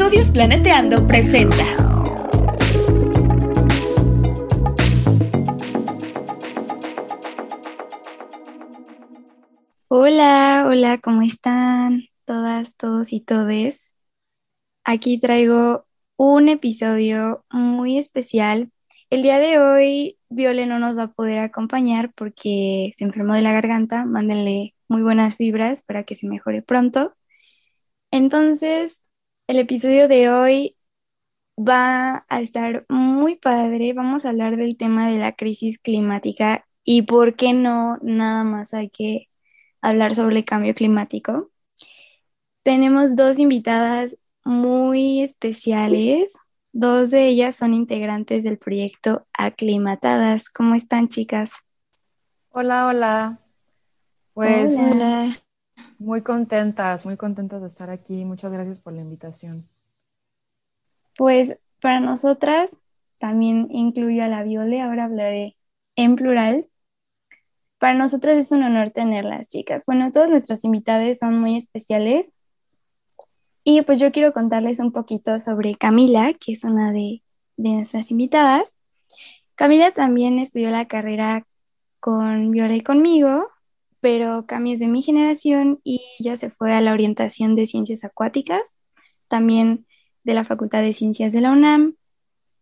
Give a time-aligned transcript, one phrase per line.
[0.00, 1.62] Estudios Planeteando presenta.
[9.88, 13.92] Hola, hola, ¿cómo están todas, todos y todes?
[14.84, 15.84] Aquí traigo
[16.16, 18.70] un episodio muy especial.
[19.10, 23.42] El día de hoy Viole no nos va a poder acompañar porque se enfermó de
[23.42, 24.06] la garganta.
[24.06, 27.14] Mándenle muy buenas vibras para que se mejore pronto.
[28.10, 29.04] Entonces,
[29.50, 30.76] el episodio de hoy
[31.58, 33.92] va a estar muy padre.
[33.92, 38.74] Vamos a hablar del tema de la crisis climática y por qué no, nada más
[38.74, 39.28] hay que
[39.80, 41.50] hablar sobre el cambio climático.
[42.62, 46.32] Tenemos dos invitadas muy especiales.
[46.70, 50.48] Dos de ellas son integrantes del proyecto Aclimatadas.
[50.48, 51.50] ¿Cómo están, chicas?
[52.50, 53.40] Hola, hola.
[54.32, 55.42] Pues hola.
[56.00, 58.24] Muy contentas, muy contentas de estar aquí.
[58.24, 59.68] Muchas gracias por la invitación.
[61.16, 62.76] Pues para nosotras,
[63.18, 65.58] también incluyo a la Viole, ahora hablaré
[65.94, 66.66] en plural.
[67.78, 69.82] Para nosotras es un honor tenerlas, chicas.
[69.86, 72.32] Bueno, todos nuestros invitados son muy especiales
[73.62, 77.22] y pues yo quiero contarles un poquito sobre Camila, que es una de,
[77.58, 78.74] nuestras invitadas.
[79.54, 81.46] Camila también estudió la carrera
[82.00, 83.50] con Viola y conmigo,
[84.00, 88.04] pero Cami es de mi generación y ya se fue a la orientación de ciencias
[88.04, 88.80] acuáticas,
[89.28, 89.86] también
[90.24, 91.94] de la Facultad de Ciencias de la UNAM.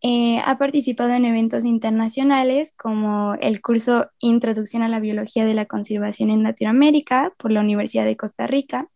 [0.01, 5.67] Eh, ha participado en eventos internacionales como el curso Introducción a la Biología de la
[5.67, 8.89] Conservación en Latinoamérica por la Universidad de Costa Rica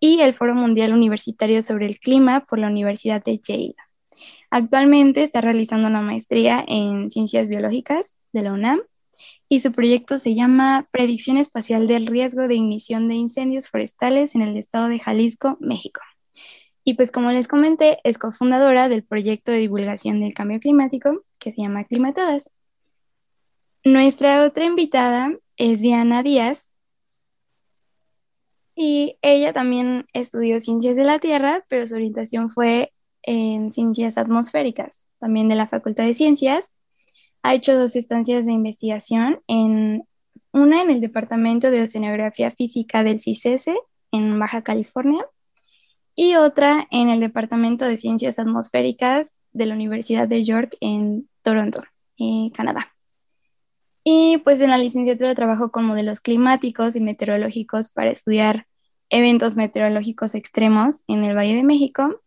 [0.00, 3.74] y el Foro Mundial Universitario sobre el Clima por la Universidad de Yale.
[4.50, 8.80] Actualmente está realizando una maestría en Ciencias Biológicas de la UNAM
[9.50, 14.42] y su proyecto se llama Predicción Espacial del Riesgo de Ignición de Incendios Forestales en
[14.42, 16.00] el estado de Jalisco, México.
[16.84, 21.52] Y pues como les comenté, es cofundadora del proyecto de divulgación del cambio climático que
[21.52, 22.54] se llama Climatadas.
[23.84, 26.70] Nuestra otra invitada es Diana Díaz,
[28.82, 35.04] y ella también estudió ciencias de la Tierra, pero su orientación fue en ciencias atmosféricas,
[35.18, 36.72] también de la Facultad de Ciencias.
[37.42, 40.04] Ha hecho dos estancias de investigación, en,
[40.52, 43.76] una en el Departamento de Oceanografía Física del CICESE
[44.12, 45.24] en Baja California
[46.14, 51.82] y otra en el Departamento de Ciencias Atmosféricas de la Universidad de York en Toronto,
[52.18, 52.92] en Canadá.
[54.04, 58.66] Y pues en la licenciatura trabajo con modelos climáticos y meteorológicos para estudiar
[59.08, 62.20] eventos meteorológicos extremos en el Valle de México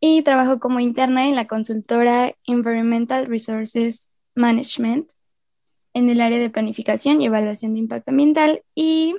[0.00, 5.10] y trabajo como interna en la consultora Environmental Resources Management
[5.94, 9.16] en el área de planificación y evaluación de impacto ambiental y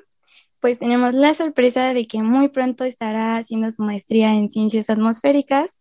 [0.60, 5.80] pues tenemos la sorpresa de que muy pronto estará haciendo su maestría en ciencias atmosféricas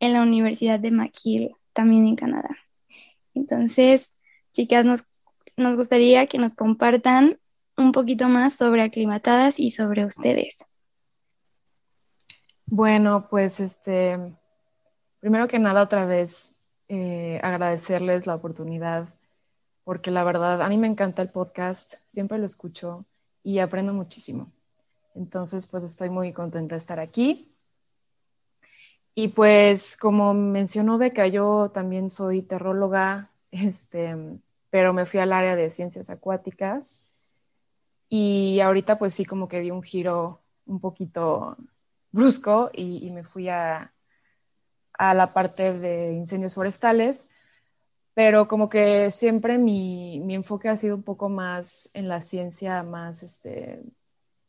[0.00, 2.56] en la Universidad de McGill, también en Canadá.
[3.34, 4.14] Entonces,
[4.52, 5.04] chicas, nos,
[5.56, 7.38] nos gustaría que nos compartan
[7.76, 10.64] un poquito más sobre aclimatadas y sobre ustedes.
[12.66, 14.18] Bueno, pues este,
[15.20, 16.54] primero que nada otra vez
[16.88, 19.08] eh, agradecerles la oportunidad,
[19.84, 23.04] porque la verdad a mí me encanta el podcast, siempre lo escucho
[23.42, 24.52] y aprendo muchísimo.
[25.14, 27.52] Entonces, pues estoy muy contenta de estar aquí.
[29.14, 34.16] Y pues como mencionó Beca, yo también soy terróloga, este,
[34.70, 37.02] pero me fui al área de ciencias acuáticas
[38.08, 41.56] y ahorita pues sí como que di un giro un poquito
[42.12, 43.92] brusco y, me fui a,
[44.98, 47.28] a, la parte de incendios forestales,
[48.14, 52.82] pero como que siempre mi, mi, enfoque ha sido un poco más en la ciencia
[52.82, 53.80] más, este,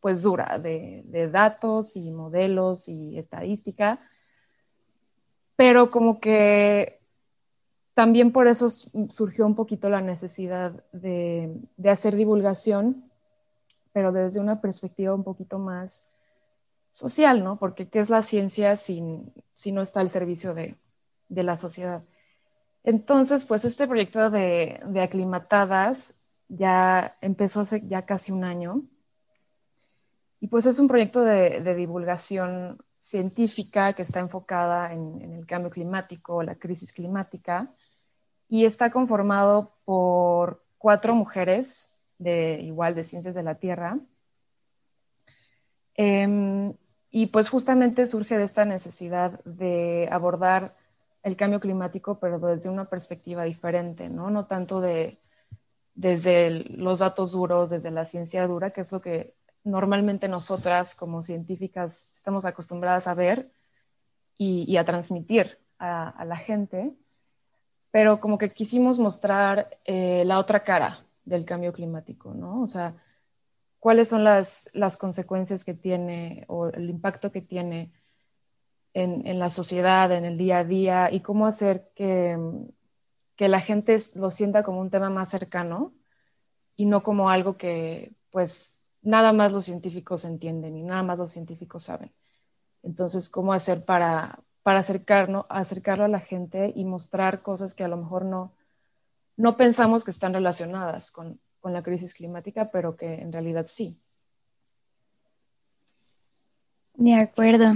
[0.01, 3.99] pues dura, de, de datos y modelos y estadística,
[5.55, 6.99] pero como que
[7.93, 13.09] también por eso surgió un poquito la necesidad de, de hacer divulgación
[13.91, 16.09] pero desde una perspectiva un poquito más
[16.99, 17.57] social, ¿no?
[17.57, 20.75] Porque ¿qué es la ciencia si, no está al servicio de,
[21.29, 22.03] la sociedad?
[22.83, 26.15] Entonces, pues este proyecto de, aclimatadas
[26.50, 28.83] ya empezó hace ya casi un año.
[30.41, 35.71] Y pues es un proyecto de, divulgación científica que está enfocada en, en, el cambio
[35.71, 37.74] climático, la crisis climática,
[38.50, 44.00] y está conformado por cuatro mujeres de igual de ciencias de la Tierra.
[46.01, 46.74] Em,
[47.11, 50.75] y pues justamente surge de esta necesidad de abordar
[51.23, 54.29] el cambio climático, pero desde una perspectiva diferente, ¿no?
[54.29, 55.19] No tanto de,
[55.95, 59.33] desde los datos duros, desde la ciencia dura, que es lo que
[59.63, 63.51] normalmente nosotras como científicas estamos acostumbradas a ver,
[64.39, 66.94] y, a transmitir a, la gente,
[67.91, 72.62] pero como que quisimos mostrar eh, la otra cara del cambio climático, ¿no?
[72.62, 72.95] O sea,
[73.79, 77.91] cuáles son las, las consecuencias que tiene o el impacto que tiene
[78.93, 82.37] en, en, la sociedad, en el día a día y cómo hacer que,
[83.35, 85.93] que la gente lo sienta como un tema más cercano
[86.75, 91.31] y no como algo que pues nada más los científicos entienden y nada más los
[91.31, 92.11] científicos saben.
[92.83, 97.87] Entonces, ¿cómo hacer para, para acercarnos, acercarlo a la gente y mostrar cosas que a
[97.87, 98.53] lo mejor no,
[99.37, 104.00] no pensamos que están relacionadas con, con la crisis climática, pero que en realidad sí.
[106.94, 107.73] De acuerdo.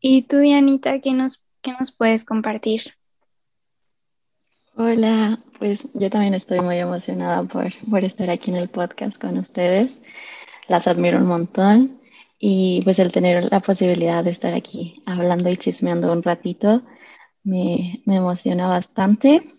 [0.00, 2.82] ¿Y tú, Dianita, qué nos, qué nos puedes compartir?
[4.76, 9.38] Hola, pues yo también estoy muy emocionada por, por estar aquí en el podcast con
[9.38, 10.02] ustedes.
[10.68, 12.00] Las admiro un montón
[12.38, 16.82] y pues el tener la posibilidad de estar aquí hablando y chismeando un ratito
[17.42, 19.55] me, me emociona bastante.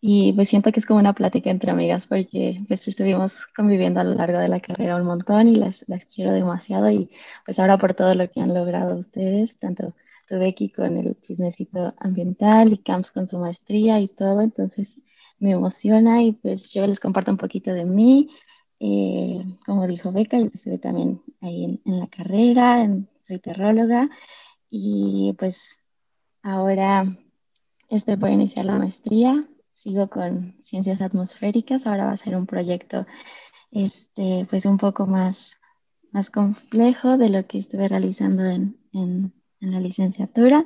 [0.00, 4.04] Y pues siento que es como una plática entre amigas porque pues estuvimos conviviendo a
[4.04, 7.10] lo largo de la carrera un montón y las, las quiero demasiado y
[7.44, 9.94] pues ahora por todo lo que han logrado ustedes, tanto
[10.28, 15.00] tu Becky con el chismecito ambiental y Camps con su maestría y todo, entonces
[15.40, 18.30] me emociona y pues yo les comparto un poquito de mí.
[18.80, 24.08] Eh, como dijo Beca, yo estuve también ahí en, en la carrera, en, soy terróloga
[24.70, 25.82] y pues
[26.42, 27.04] ahora
[27.88, 29.48] estoy por iniciar la maestría
[29.78, 33.06] sigo con ciencias atmosféricas, ahora va a ser un proyecto
[33.70, 35.56] este, pues un poco más,
[36.10, 40.64] más complejo de lo que estuve realizando en, en, la licenciatura,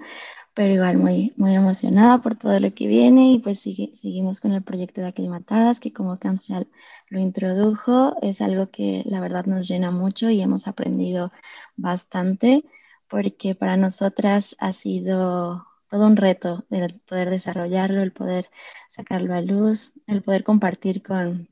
[0.54, 4.62] pero igual muy, muy emocionada por todo lo que viene y pues seguimos con el
[4.62, 6.68] proyecto de aclimatadas que como CAMSAL
[7.08, 11.32] lo introdujo, es algo que la verdad nos llena mucho y hemos aprendido
[11.76, 12.64] bastante
[13.08, 18.48] porque para nosotras ha sido todo un reto el poder desarrollarlo, el poder
[18.88, 21.50] sacarlo a luz, el poder compartir con,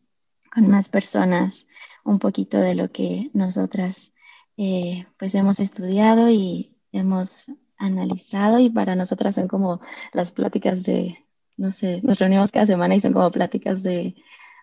[0.57, 1.67] más personas
[2.05, 4.15] un poquito de lo que nosotras
[4.57, 9.83] eh, pues hemos estudiado y hemos analizado y para nosotras son como
[10.15, 11.19] las pláticas de,
[11.59, 14.15] no sé, nos reunimos cada semana y son como pláticas de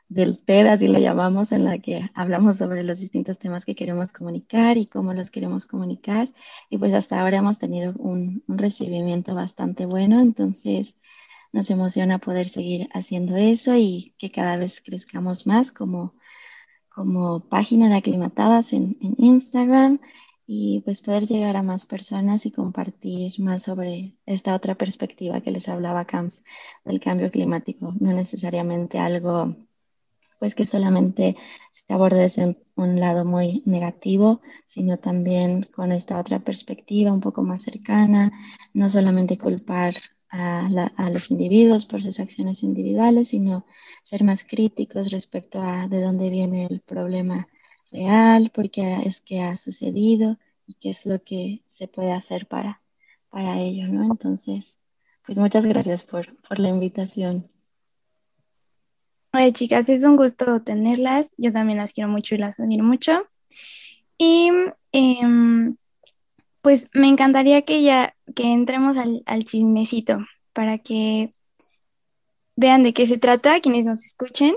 [0.09, 4.13] del TED, así lo llamamos, en la que hablamos sobre los distintos temas que queremos
[4.13, 6.29] comunicar y cómo los queremos comunicar.
[6.69, 10.95] Y pues hasta ahora hemos tenido un, recibimiento bastante bueno, entonces
[11.53, 16.15] nos emociona poder seguir haciendo eso y que cada vez crezcamos más como,
[16.89, 19.99] como página de aclimatadas en, en Instagram
[20.45, 25.51] y pues poder llegar a más personas y compartir más sobre esta otra perspectiva que
[25.51, 26.43] les hablaba Camps
[26.85, 29.55] del cambio climático, no necesariamente algo
[30.39, 31.35] pues que solamente
[31.71, 37.43] se aborda desde un, lado muy negativo, sino también con esta otra perspectiva un poco
[37.43, 38.31] más cercana,
[38.73, 39.95] no solamente culpar
[40.29, 40.67] a,
[40.97, 43.65] a, los individuos por sus acciones individuales, sino
[44.03, 47.47] ser más críticos respecto a de dónde viene el problema
[47.91, 52.47] real, por qué es que ha sucedido y qué es lo que se puede hacer
[52.47, 52.81] para,
[53.29, 54.03] para ello, ¿no?
[54.03, 54.77] Entonces,
[55.25, 57.49] pues muchas gracias por, por la invitación.
[59.37, 61.31] Oye, chicas, es un gusto tenerlas.
[61.37, 63.19] Yo también las quiero mucho y las admiro mucho.
[64.17, 64.49] Y
[64.91, 65.77] em,
[66.63, 71.29] pues me encantaría que ya que entremos al, al, chismecito para que
[72.55, 74.55] vean de qué se trata, quienes nos escuchen.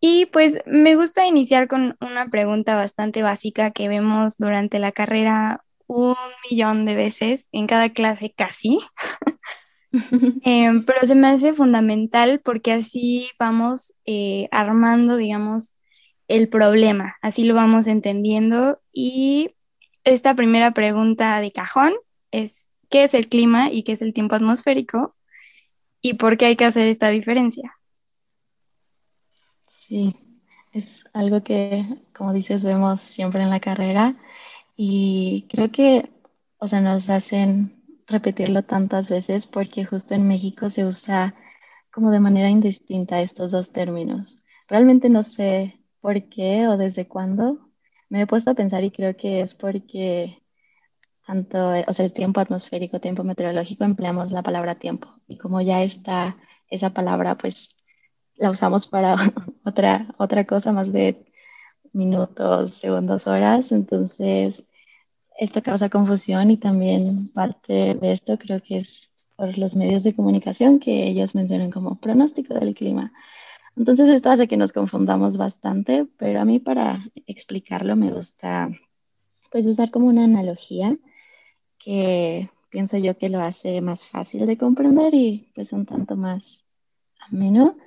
[0.00, 5.64] Y pues me gusta iniciar con una pregunta bastante básica que vemos durante la carrera
[5.88, 6.14] un
[6.48, 8.78] millón de veces, en cada clase casi.
[10.44, 15.74] Em, pero se me hace fundamental porque así vamos eh, armando, digamos,
[16.28, 18.80] el problema, así lo vamos entendiendo.
[18.92, 19.50] Y
[20.04, 21.92] esta primera pregunta de cajón
[22.30, 25.14] es, ¿qué es el clima y qué es el tiempo atmosférico?
[26.00, 27.76] ¿Y por qué hay que hacer esta diferencia?
[29.68, 30.16] Sí,
[30.72, 34.16] es algo que, como dices, vemos siempre en la carrera
[34.76, 36.10] y creo que,
[36.58, 37.79] o sea, nos hacen
[38.10, 41.34] repetirlo tantas veces porque justo en México se usa
[41.92, 44.38] como de manera indistinta estos dos términos.
[44.68, 47.58] Realmente no sé por qué o desde cuándo.
[48.08, 50.42] Me he puesto a pensar y creo que es porque
[51.26, 55.08] tanto, o sea, el tiempo atmosférico, tiempo meteorológico, empleamos la palabra tiempo.
[55.28, 56.36] Y como ya está
[56.68, 57.76] esa palabra, pues
[58.36, 59.16] la usamos para
[59.64, 61.24] otra, otra cosa más de
[61.92, 63.72] minutos, segundos, horas.
[63.72, 64.66] Entonces,
[65.40, 70.14] esto causa confusión y también parte de esto creo que es por los medios de
[70.14, 73.10] comunicación que ellos mencionan como pronóstico del clima.
[73.74, 78.70] Entonces esto hace que nos confundamos bastante, pero a mí para explicarlo me gusta
[79.50, 80.98] pues usar como una analogía
[81.78, 86.64] que pienso yo que lo hace más fácil de comprender y pues un tanto más
[87.18, 87.78] ameno.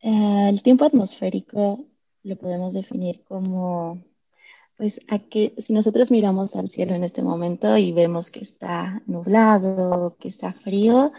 [0.00, 1.84] Eh, el tiempo atmosférico
[2.22, 4.02] lo podemos definir como,
[4.78, 9.02] pues, a que si nosotros miramos al cielo en este momento y vemos que está
[9.06, 11.12] nublado, que está frío,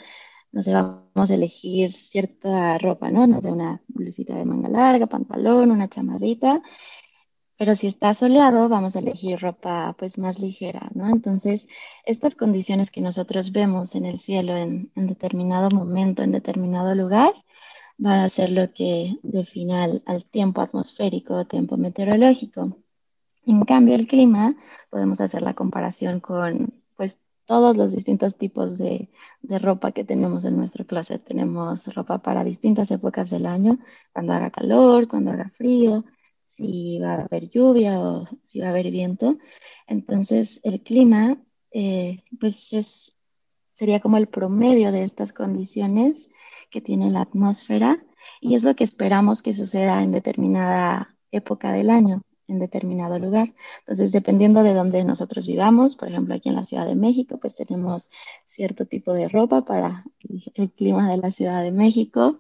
[0.52, 3.28] no sé, vamos a elegir cierta ropa, ¿no?
[3.28, 6.62] No sé, una blusita de manga larga, pantalón, una chamarrita.
[7.58, 11.10] Pero si está soleado, vamos a elegir ropa pues más ligera, ¿no?
[11.10, 11.68] Entonces,
[12.06, 17.34] estas condiciones que nosotros vemos en el cielo en, en determinado momento, en determinado lugar,
[17.98, 22.78] van a ser lo que defina al, al tiempo atmosférico, tiempo meteorológico.
[23.46, 24.56] En cambio, el clima,
[24.90, 29.10] podemos hacer la comparación con pues todos los distintos tipos de,
[29.42, 31.24] de, ropa que tenemos en nuestro closet.
[31.24, 33.80] Tenemos ropa para distintas épocas del año,
[34.14, 36.06] cuando haga calor, cuando haga frío,
[36.50, 39.38] si va a haber lluvia o si va a haber viento.
[39.88, 41.38] Entonces, el clima,
[41.72, 43.16] eh, pues es,
[43.74, 46.30] sería como el promedio de estas condiciones
[46.70, 48.04] que tiene la atmósfera
[48.42, 53.54] y es lo que esperamos que suceda en determinada época del año, en determinado lugar.
[53.80, 57.56] Entonces, dependiendo de donde nosotros vivamos, por ejemplo, aquí en la Ciudad de México, pues
[57.56, 58.10] tenemos
[58.46, 60.04] cierto tipo de ropa para
[60.56, 62.40] el clima de la Ciudad de México,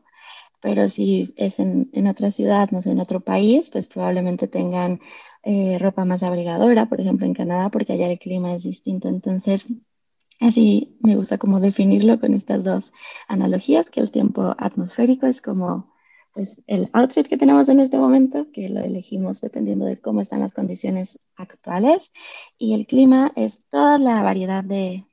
[0.61, 4.99] pero si es en, en otra ciudad, no sé, en otro país, pues probablemente tengan
[5.43, 9.07] eh, ropa más abrigadora, por ejemplo, en Canadá, porque allá el clima es distinto.
[9.09, 9.67] Entonces,
[10.39, 12.93] Así me gusta como definirlo con estas dos
[13.27, 15.93] analogías, que el tiempo atmosférico es como
[16.33, 20.41] pues, el outfit que tenemos en este momento, que lo elegimos dependiendo de cómo están
[20.41, 22.11] las condiciones actuales,
[22.57, 25.05] y el clima es toda la variedad de,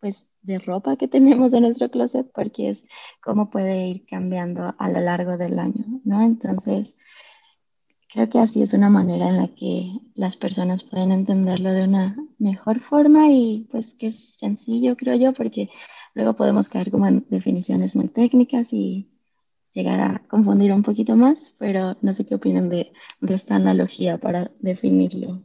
[0.00, 2.84] pues, de ropa que tenemos en nuestro closet, porque es
[3.22, 6.22] cómo puede ir cambiando a lo largo del año, ¿no?
[6.22, 6.96] Entonces,
[8.14, 12.16] Creo que así es una manera en la que las personas pueden entenderlo de una
[12.38, 15.68] mejor forma y pues que es sencillo, creo yo, porque
[16.14, 19.10] luego podemos caer como en definiciones muy técnicas y
[19.74, 24.18] llegar a confundir un poquito más, pero no sé qué opinan de, de esta analogía
[24.18, 25.42] para definirlo.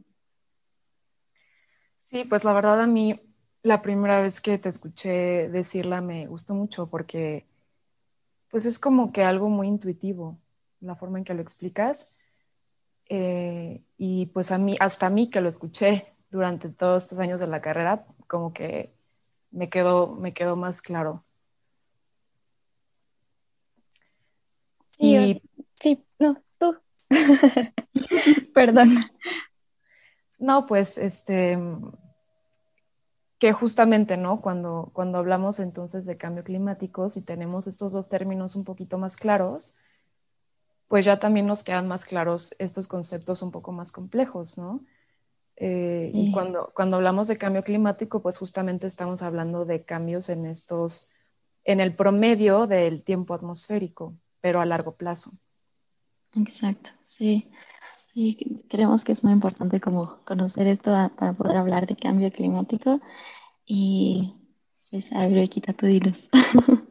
[1.98, 3.16] Sí, pues la verdad a mí
[3.62, 7.46] la primera vez que te escuché decirla me gustó mucho porque
[8.50, 10.38] pues es como que algo muy intuitivo,
[10.80, 12.08] la forma en que lo explicas
[13.08, 17.40] eh, y pues a mí, hasta a mí que lo escuché durante todos estos años
[17.40, 18.92] de la carrera, como que
[19.50, 21.24] me quedó, me quedó más claro.
[25.00, 25.42] Sí,
[25.80, 26.76] sí, no, tú.
[28.54, 28.98] Perdón.
[30.38, 31.58] No, pues este
[33.40, 34.42] que justamente, ¿no?
[34.42, 39.16] Cuando, cuando hablamos entonces de cambio climático, si tenemos estos dos términos un poquito más
[39.16, 39.74] claros,
[40.88, 44.84] pues ya también nos quedan más claros estos conceptos un poco más complejos, ¿no?
[45.56, 50.44] Eh, y cuando, cuando hablamos de cambio climático, pues justamente estamos hablando de cambios en
[50.44, 51.08] estos,
[51.64, 55.32] en el promedio del tiempo atmosférico, pero a largo plazo.
[56.34, 57.50] Exacto, sí.
[58.12, 63.00] Sí, creemos que es muy importante como conocer esto para poder hablar de cambio climático
[63.64, 64.34] y
[64.90, 66.28] pues abre y quita tu dilos.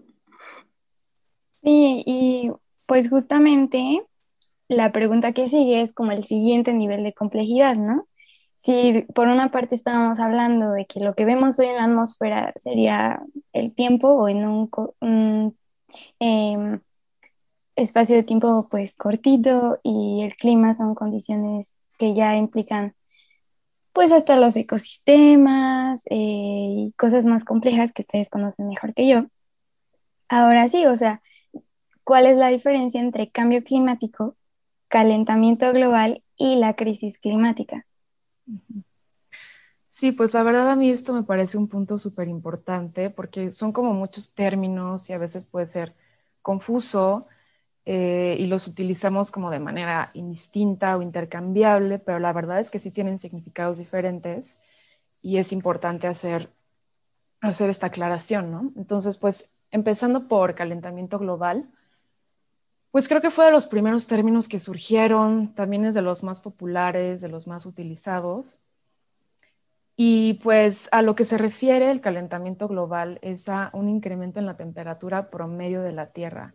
[1.61, 2.51] Sí, y
[2.85, 4.01] pues justamente
[4.69, 8.07] la pregunta que sigue es como el siguiente nivel de complejidad, ¿no?
[8.55, 12.53] Si por una parte estábamos hablando de que lo que vemos hoy en la atmósfera
[12.57, 13.21] sería
[13.53, 15.57] el tiempo o en un,
[16.19, 16.81] em,
[17.79, 22.95] espacio de tiempo pues cortito y el clima son condiciones que ya implican
[23.93, 29.25] pues hasta los ecosistemas eh, y cosas más complejas que ustedes conocen mejor que yo.
[30.29, 31.21] Ahora sí, o sea,
[32.09, 34.35] ¿Cuál es la diferencia entre cambio climático,
[34.87, 37.85] calentamiento global y la crisis climática?
[39.89, 43.71] Sí, pues la verdad a mí esto me parece un punto súper importante porque son
[43.71, 45.93] como muchos términos y a veces puede ser
[46.41, 47.27] confuso
[47.91, 52.77] eh, y los utilizamos como de manera indistinta o intercambiable, pero la verdad es que
[52.77, 54.61] sí tienen significados diferentes
[55.23, 56.51] y es importante hacer,
[57.41, 58.71] hacer esta aclaración, ¿no?
[58.77, 61.67] Entonces, pues empezando por calentamiento global,
[62.91, 66.41] pues creo que fue de los primeros términos que surgieron, también es de los más
[66.41, 68.59] populares, de los más utilizados.
[69.95, 74.45] Y pues a lo que se refiere el calentamiento global es a un incremento en
[74.45, 76.53] la temperatura promedio de la Tierra.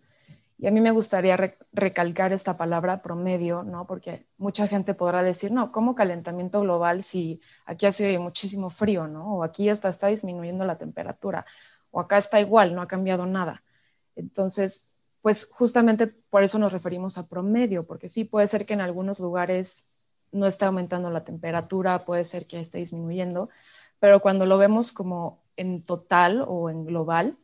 [0.57, 1.37] Y a mí me gustaría
[1.73, 3.87] recalcar esta palabra promedio, ¿no?
[3.87, 9.39] Porque mucha gente podrá decir, no, ¿cómo calentamiento global si aquí hace muchísimo frío, ¿no?
[9.39, 11.45] O aquí hasta está disminuyendo la temperatura,
[11.91, 13.63] o acá está igual, no ha cambiado nada.
[14.17, 14.87] Entonces,
[15.23, 19.19] pues justamente por eso nos referimos a promedio, porque sí puede ser que en algunos
[19.19, 19.87] lugares
[20.33, 23.49] no esté aumentando la temperatura, puede ser que esté disminuyendo,
[24.01, 27.39] pero cuando lo vemos como en total o en global,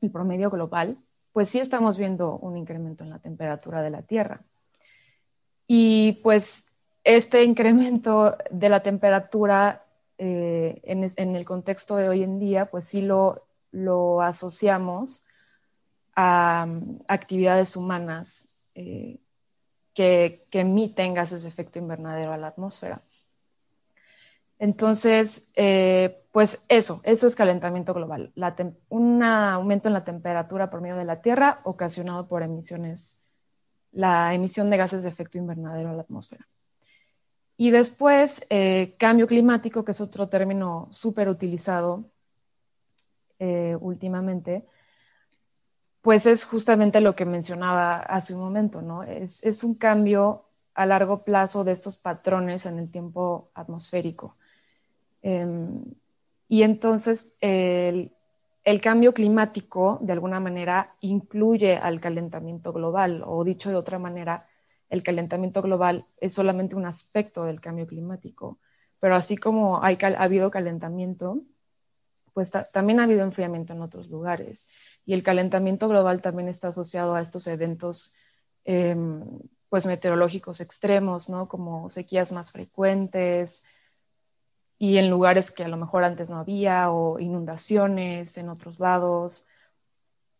[0.00, 0.98] el promedio global,
[1.32, 4.42] pues sí estamos viendo un incremento en la temperatura de la Tierra.
[5.66, 6.64] Y pues
[7.04, 9.84] este incremento de la temperatura
[10.18, 15.24] eh, en, el contexto de hoy en día, pues sí lo, lo asociamos
[16.14, 19.18] a um, actividades humanas eh,
[19.94, 23.00] que, que, emiten gases de efecto invernadero a la atmósfera.
[24.60, 28.30] Entonces, eh, pues eso, eso es calentamiento global,
[28.90, 33.18] un aumento en la temperatura por medio de la Tierra ocasionado por emisiones,
[33.90, 36.46] la emisión de gases de efecto invernadero a la atmósfera.
[37.56, 42.04] Y después, eh, cambio climático, que es otro término súper utilizado
[43.38, 44.66] eh, últimamente,
[46.02, 49.04] pues es justamente lo que mencionaba hace un momento, ¿no?
[49.04, 54.36] Es, es un cambio a largo plazo de estos patrones en el tiempo atmosférico.
[55.22, 55.84] Em,
[56.48, 58.10] y entonces el,
[58.82, 64.48] cambio climático, de alguna manera, incluye al calentamiento global, o dicho de otra manera,
[64.88, 68.58] el calentamiento global es solamente un aspecto del cambio climático.
[68.98, 71.42] Pero así como ha habido calentamiento,
[72.32, 74.68] pues también ha habido enfriamiento en otros lugares.
[75.04, 78.12] Y el calentamiento global también está asociado a estos eventos
[78.64, 79.24] em,
[79.68, 81.48] pues meteorológicos extremos, ¿no?
[81.48, 83.64] Como sequías más frecuentes,
[84.82, 89.46] y en lugares que a lo mejor antes no había, o inundaciones en otros lados,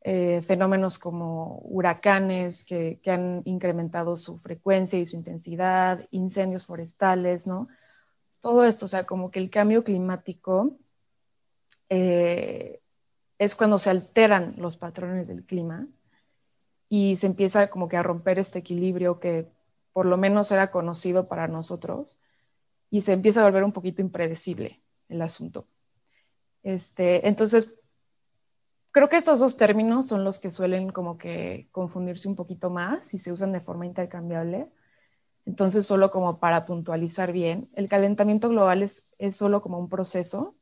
[0.00, 7.68] eh, fenómenos como huracanes que, han incrementado su frecuencia y su intensidad, incendios forestales, ¿no?
[8.40, 10.78] Todo esto, o sea, como que el cambio climático
[11.90, 12.80] eh,
[13.38, 15.86] es cuando se alteran los patrones del clima
[16.88, 19.50] y se empieza como que a romper este equilibrio que
[19.92, 22.18] por lo menos era conocido para nosotros
[22.90, 25.66] y se empieza a volver un poquito impredecible el asunto.
[26.62, 27.74] Este, entonces,
[28.90, 33.14] creo que estos dos términos son los que suelen como que confundirse un poquito más
[33.14, 34.68] y se usan de forma intercambiable.
[35.46, 40.54] Entonces, solo como para puntualizar bien, el calentamiento global es, es solo como un proceso,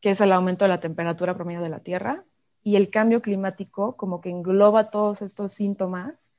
[0.00, 2.24] que es el aumento de la temperatura promedio de la Tierra,
[2.62, 6.34] y el cambio climático como que engloba todos estos síntomas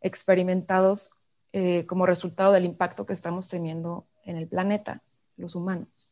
[0.00, 1.10] experimentados
[1.56, 5.02] eh, como resultado del impacto que estamos teniendo en el planeta,
[5.36, 6.08] los humanos.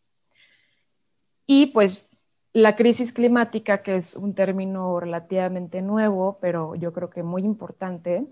[1.49, 2.09] Y pues
[2.53, 8.25] la crisis climática, que es un término relativamente nuevo, pero yo creo que muy importante,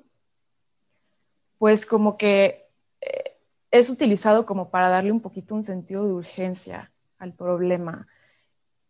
[1.59, 2.69] pues como que
[3.01, 3.37] eh,
[3.73, 8.07] es utilizado como para darle un poquito un sentido de urgencia al problema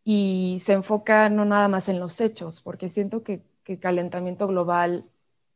[0.04, 5.06] y se enfoca no nada más en los hechos, porque siento que, que calentamiento global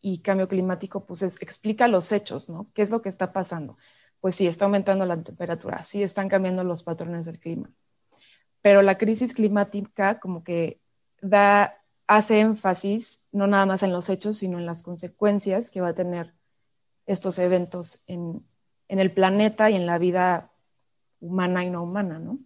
[0.07, 2.67] y cambio climático, pues explica los hechos, ¿no?
[2.75, 3.79] ¿Qué es lo que está pasando?
[4.21, 7.71] Pues sí, está aumentando la temperatura, sí, están cambiando los patrones del clima.
[8.61, 10.79] Pero la crisis climática como que
[11.23, 15.89] da, hace énfasis no nada más en los hechos, sino en las consecuencias que va
[15.89, 16.35] a tener
[17.07, 18.45] estos eventos en,
[18.89, 20.51] en el planeta y en la vida
[21.21, 22.41] humana y no humana, ¿no?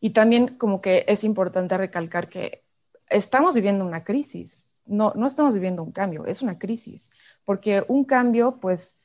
[0.00, 2.64] Y también como que es importante recalcar que
[3.08, 7.10] estamos viviendo una crisis, no, no estamos viviendo un cambio, es una crisis,
[7.44, 8.98] porque un cambio, pues,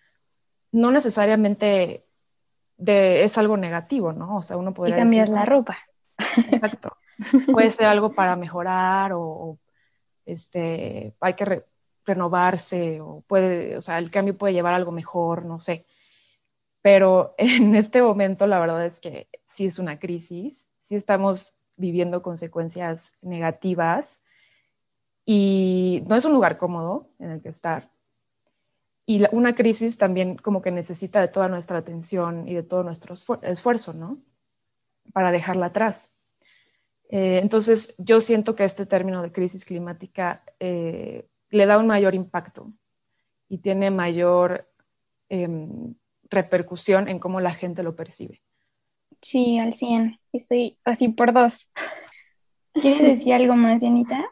[0.72, 2.06] no necesariamente
[2.86, 4.38] es algo negativo, ¿no?
[4.38, 5.78] O sea, uno podría y cambiar la ropa.
[6.18, 6.96] Exacto.
[7.52, 9.58] Puede ser algo para mejorar o,
[10.26, 11.66] este, hay que
[12.06, 15.86] renovarse o puede, o sea, el cambio puede llevar a algo mejor, no sé.
[16.82, 22.22] Pero en este momento la verdad es que sí es una crisis, sí estamos viviendo
[22.22, 24.22] consecuencias negativas
[25.32, 27.92] y no es un lugar cómodo en el que estar.
[29.06, 33.14] Y una crisis también como que necesita de toda nuestra atención y de todo nuestro
[33.44, 34.18] esfuerzo, ¿no?
[35.14, 36.18] Para dejarla atrás.
[37.12, 42.16] Eh, entonces, yo siento que este término de crisis climática eh, le da un mayor
[42.16, 42.74] impacto
[43.50, 44.68] y tiene mayor
[45.30, 45.94] em,
[46.32, 48.42] repercusión en cómo la gente lo percibe.
[49.22, 50.20] Sí, al 100.
[50.34, 51.70] Estoy así por dos.
[52.74, 54.26] ¿Quieres decir algo más, Janita?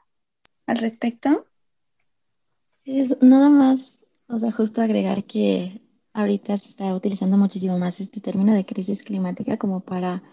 [0.68, 1.48] Al respecto?
[2.86, 5.82] Es nada más, o sea, justo agregar que
[6.14, 10.24] ahorita se está utilizando muchísimo más este término de crisis climática como para,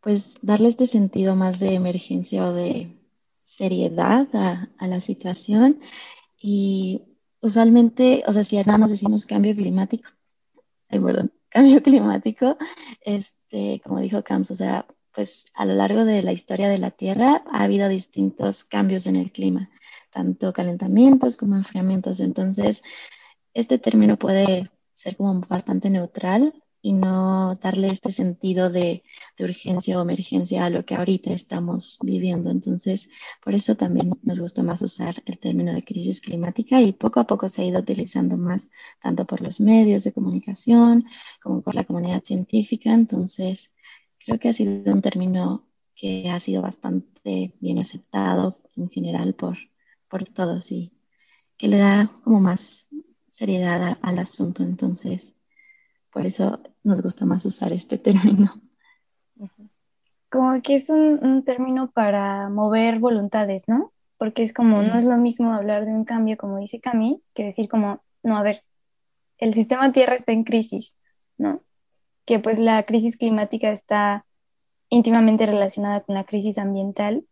[0.00, 2.96] pues, darle este sentido más de emergencia o de
[3.42, 5.80] seriedad a, la situación.
[6.40, 7.02] Y
[7.40, 10.08] usualmente, o sea, si nada más decimos cambio climático,
[10.88, 12.58] ay, perdón, cambio climático,
[13.02, 14.86] este, como dijo Camps, o sea,
[15.18, 19.16] pues a lo largo de la historia de la Tierra ha habido distintos cambios en
[19.16, 19.68] el clima,
[20.12, 22.20] tanto calentamientos como enfriamientos.
[22.20, 22.84] Entonces,
[23.52, 29.02] este término puede ser como bastante neutral y no darle este sentido de,
[29.40, 32.50] urgencia o emergencia a lo que ahorita estamos viviendo.
[32.50, 33.08] Entonces,
[33.42, 37.26] por eso también nos gusta más usar el término de crisis climática y poco a
[37.26, 38.70] poco se ha ido utilizando más
[39.02, 41.06] tanto por los medios de comunicación
[41.42, 42.92] como por la comunidad científica.
[42.94, 43.72] Entonces,
[44.28, 45.64] creo que ha sido un término
[45.94, 49.56] que ha sido bastante bien aceptado en general por,
[50.06, 50.92] por todos y
[51.56, 52.88] que le da como más
[53.30, 54.62] seriedad al asunto.
[54.62, 55.32] Entonces,
[56.12, 58.60] por eso nos gusta más usar este término.
[60.30, 63.94] Como que es un, término para mover voluntades, ¿no?
[64.18, 67.44] Porque es como, no es lo mismo hablar de un cambio, como dice Cami, que
[67.44, 68.62] decir como, no, a ver,
[69.38, 70.94] el sistema Tierra está en crisis,
[71.38, 71.62] ¿no?
[72.28, 74.26] Que pues la crisis climática está
[74.90, 77.26] íntimamente relacionada con la crisis ambiental.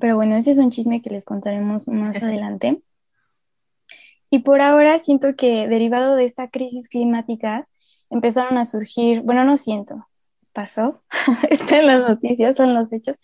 [0.00, 2.82] Pero bueno, ese es un chisme que les contaremos más adelante.
[4.28, 7.68] Y por ahora siento que derivado de esta crisis climática,
[8.10, 10.08] empezaron a surgir, bueno, no siento,
[10.52, 11.02] pasó,
[11.50, 13.16] está en las noticias, son los hechos,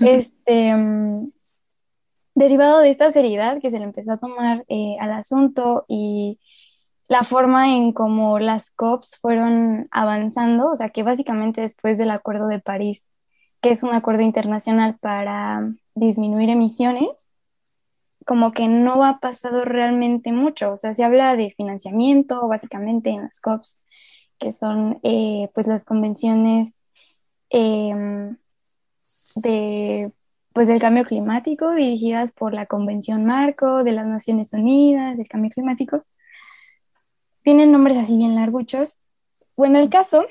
[0.00, 0.72] este,
[2.36, 6.38] derivado de esta seriedad que se le empezó a tomar eh, al asunto y
[7.08, 12.48] la forma en cómo las COPs fueron avanzando, o sea, que básicamente después del Acuerdo
[12.48, 13.08] de París,
[13.60, 17.30] que es un acuerdo internacional para disminuir emisiones,
[18.26, 23.22] como que no ha pasado realmente mucho, o sea, se habla de financiamiento básicamente en
[23.22, 23.82] las COPs,
[24.38, 26.80] que son eh, pues las convenciones
[27.50, 28.36] em,
[29.36, 30.12] de
[30.52, 35.50] pues del cambio climático dirigidas por la Convención Marco de las Naciones Unidas del cambio
[35.50, 36.04] climático.
[37.46, 38.96] Tienen nombres así bien larguchos.
[39.56, 40.26] Bueno, el caso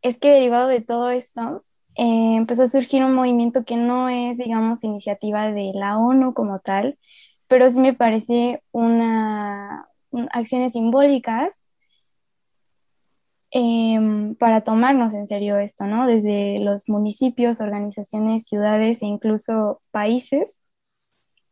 [0.00, 1.64] es que derivado de todo esto
[1.96, 6.60] eh, empezó a surgir un movimiento que no es, digamos, iniciativa de la ONU como
[6.60, 7.00] tal,
[7.48, 9.88] pero sí me parece una,
[10.30, 11.64] acciones simbólicas
[13.50, 16.06] Em, para tomarnos en serio esto, ¿no?
[16.06, 20.62] Desde los municipios, organizaciones, ciudades e incluso países.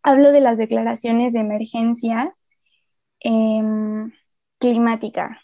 [0.05, 2.33] Hablo de las declaraciones de emergencia
[3.21, 4.13] em,
[4.61, 5.41] climática.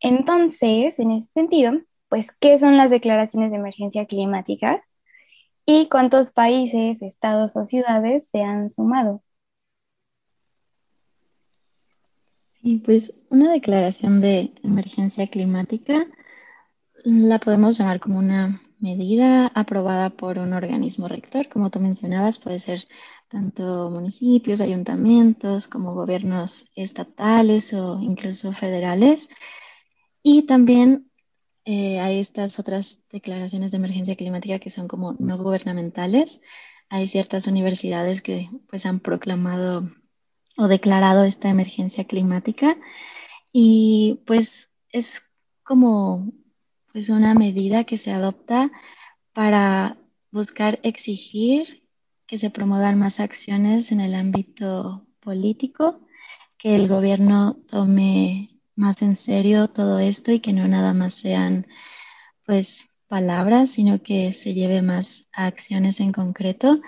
[0.00, 1.72] Entonces, en ese sentido,
[2.08, 4.82] pues, ¿qué son las declaraciones de emergencia climática?
[5.64, 9.22] ¿Y cuántos países, estados o ciudades se han sumado?
[12.62, 16.06] Y pues una declaración de emergencia climática
[17.04, 22.58] la podemos llamar como una medida aprobada por un organismo rector, como tú mencionabas, puede
[22.58, 22.86] ser
[23.30, 29.28] tanto municipios, ayuntamientos, como gobiernos estatales o incluso federales.
[30.22, 31.10] Y también
[31.64, 36.40] eh, hay estas otras declaraciones de emergencia climática que son como no gubernamentales.
[36.88, 39.88] Hay ciertas universidades que pues han proclamado
[40.56, 42.76] o declarado esta emergencia climática
[43.52, 45.22] y pues es
[45.62, 46.32] como
[46.92, 48.72] pues una medida que se adopta
[49.32, 49.96] para
[50.32, 51.79] buscar exigir
[52.30, 55.98] que se promuevan más acciones en el ámbito político,
[56.56, 61.66] que el gobierno tome más en serio todo esto y que no nada más sean
[62.46, 66.80] pues palabras, sino que se lleve más acciones en concreto.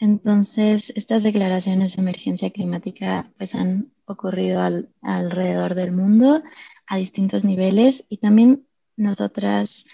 [0.00, 4.60] Entonces, estas declaraciones de emergencia climática pues han ocurrido
[5.02, 6.42] alrededor del mundo
[6.88, 9.84] a distintos niveles y también nosotras,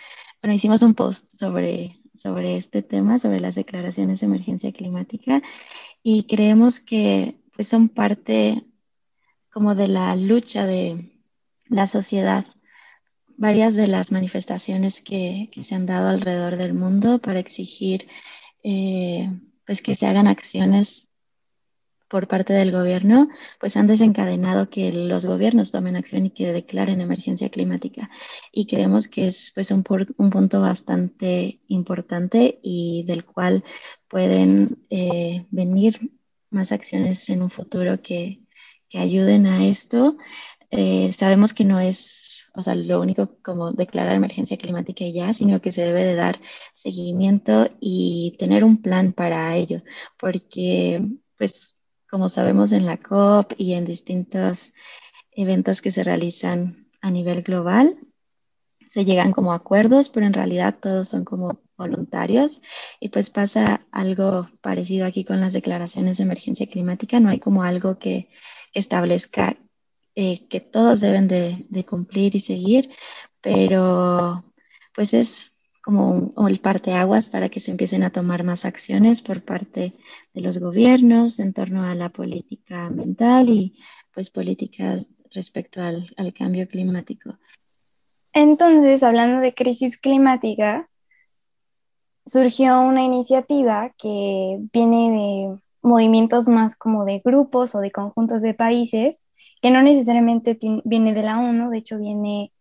[0.41, 5.43] bueno, hicimos un post sobre, sobre este tema, sobre las declaraciones de emergencia climática
[6.03, 8.63] y creemos que pues son parte
[9.51, 11.13] como de la lucha de
[11.67, 12.47] la sociedad.
[13.37, 18.09] Varias de las manifestaciones que, se han dado alrededor del mundo para exigir
[18.63, 19.31] eh,
[19.67, 21.09] pues que se hagan acciones
[22.15, 27.01] por parte del gobierno, pues han desencadenado que los gobiernos tomen acción y que declaren
[27.01, 28.09] emergencia climática.
[28.53, 29.83] Y creemos que es pues un,
[30.17, 33.65] un punto bastante importante y del cual
[34.07, 36.13] pueden eh, venir
[36.51, 38.45] más acciones en un futuro que,
[38.89, 40.17] que ayuden a esto.
[40.71, 45.61] Eh, sabemos que no es o sea, lo único como declarar emergencia climática ya, sino
[45.61, 46.39] que se debe de dar
[46.75, 49.83] seguimiento y tener un plan para ello,
[50.17, 51.03] porque
[51.37, 51.74] pues
[52.15, 54.73] como sabemos en la COP y en distintos
[55.33, 57.99] eventos que se realizan a nivel global,
[58.89, 62.63] se llegan como acuerdos, pero en realidad todos son como voluntarios.
[63.01, 67.65] Y pues pasa algo parecido aquí con las declaraciones de emergencia climática, no hay como
[67.65, 68.29] algo que
[68.73, 69.57] establezca
[70.15, 72.91] eh, que todos deben de, cumplir y seguir,
[73.41, 74.45] pero
[74.95, 75.53] pues es
[75.85, 79.93] como el parteaguas para que se empiecen a tomar más acciones por parte
[80.33, 83.77] de los gobiernos en torno a la política ambiental y
[84.15, 84.99] pues política
[85.31, 87.37] respecto al, cambio climático.
[88.33, 90.89] Entonces, hablando de crisis climática,
[92.25, 98.55] surgió una iniciativa que viene de movimientos más como de grupos o de conjuntos de
[98.55, 99.23] países,
[99.61, 102.54] que no necesariamente viene de la ONU, de hecho viene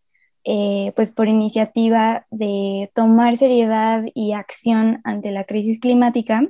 [0.45, 6.47] eh, pues por iniciativa de tomar seriedad y acción ante la crisis climática.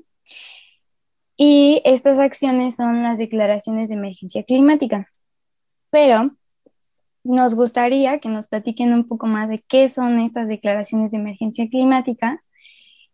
[1.35, 5.07] Y estas acciones son las declaraciones de emergencia climática.
[5.89, 6.31] Pero
[7.23, 11.69] nos gustaría que nos platiquen un poco más de qué son estas declaraciones de emergencia
[11.69, 12.43] climática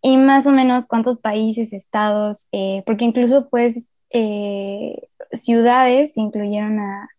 [0.02, 7.10] y más o menos cuántos países, estados, eh, porque incluso pues eh, ciudades incluyeron a,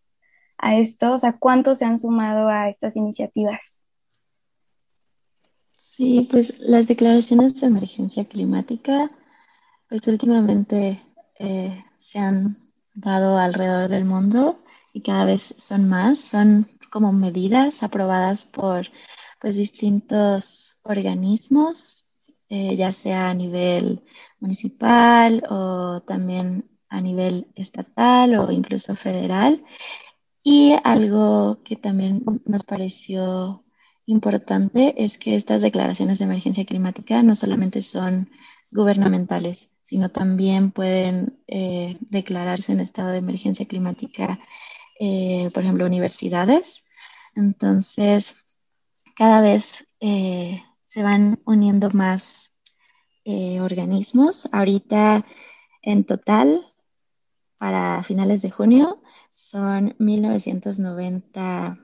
[0.60, 3.86] a esto, o sea, cuántos se han sumado a estas iniciativas.
[5.72, 9.10] Sí, pues las declaraciones de emergencia climática,
[9.88, 11.02] pues últimamente
[11.38, 12.56] eh, se han
[12.94, 18.86] dado alrededor del mundo y cada vez son más, son como medidas aprobadas por
[19.40, 22.10] pues distintos organismos
[22.52, 24.02] eh, ya sea a nivel
[24.40, 29.64] municipal o también a nivel estatal o incluso federal.
[30.42, 33.64] Y algo que también nos pareció
[34.06, 38.30] importante es que estas declaraciones de emergencia climática no solamente son
[38.70, 44.40] gubernamentales, sino también pueden eh, declararse en estado de emergencia climática,
[44.98, 46.84] eh, por ejemplo, universidades.
[47.34, 48.36] Entonces,
[49.14, 52.50] cada vez se van uniendo más
[53.24, 54.48] eh, organismos.
[54.50, 55.24] Ahorita
[55.82, 56.66] en total,
[57.58, 59.02] para finales de junio,
[59.40, 61.78] son 1990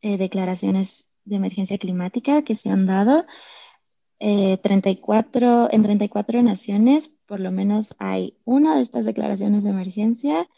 [0.00, 3.26] eh, declaraciones de emergencia climática que se han dado.
[4.18, 10.48] 34, eh, en 34 naciones, por lo menos hay una de estas declaraciones de emergencia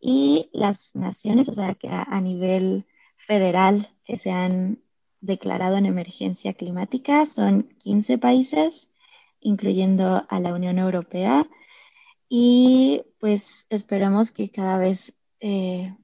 [0.00, 2.86] y las naciones, o sea, que a nivel
[3.16, 4.80] federal que se han
[5.20, 7.26] declarado en emergencia climática.
[7.26, 8.90] Son 15 países,
[9.40, 11.46] incluyendo a la Unión Europea.
[12.28, 15.94] Y pues esperamos que cada vez eh,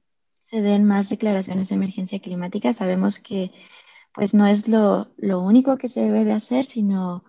[0.43, 2.73] se den más declaraciones de emergencia climática.
[2.73, 3.51] Sabemos que
[4.13, 7.25] pues no es lo, lo único que se debe de hacer, sino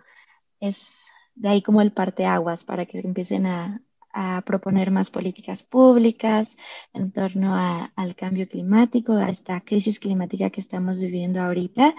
[0.60, 3.82] es de ahí como el parteaguas para que empiecen a,
[4.14, 6.56] a proponer más políticas públicas
[6.92, 7.54] en torno
[7.96, 11.94] al cambio climático, a esta crisis climática que estamos viviendo ahorita.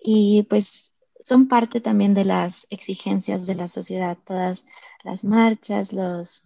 [0.00, 4.64] Y pues son parte también de las exigencias de la sociedad, todas
[5.04, 6.44] las marchas, los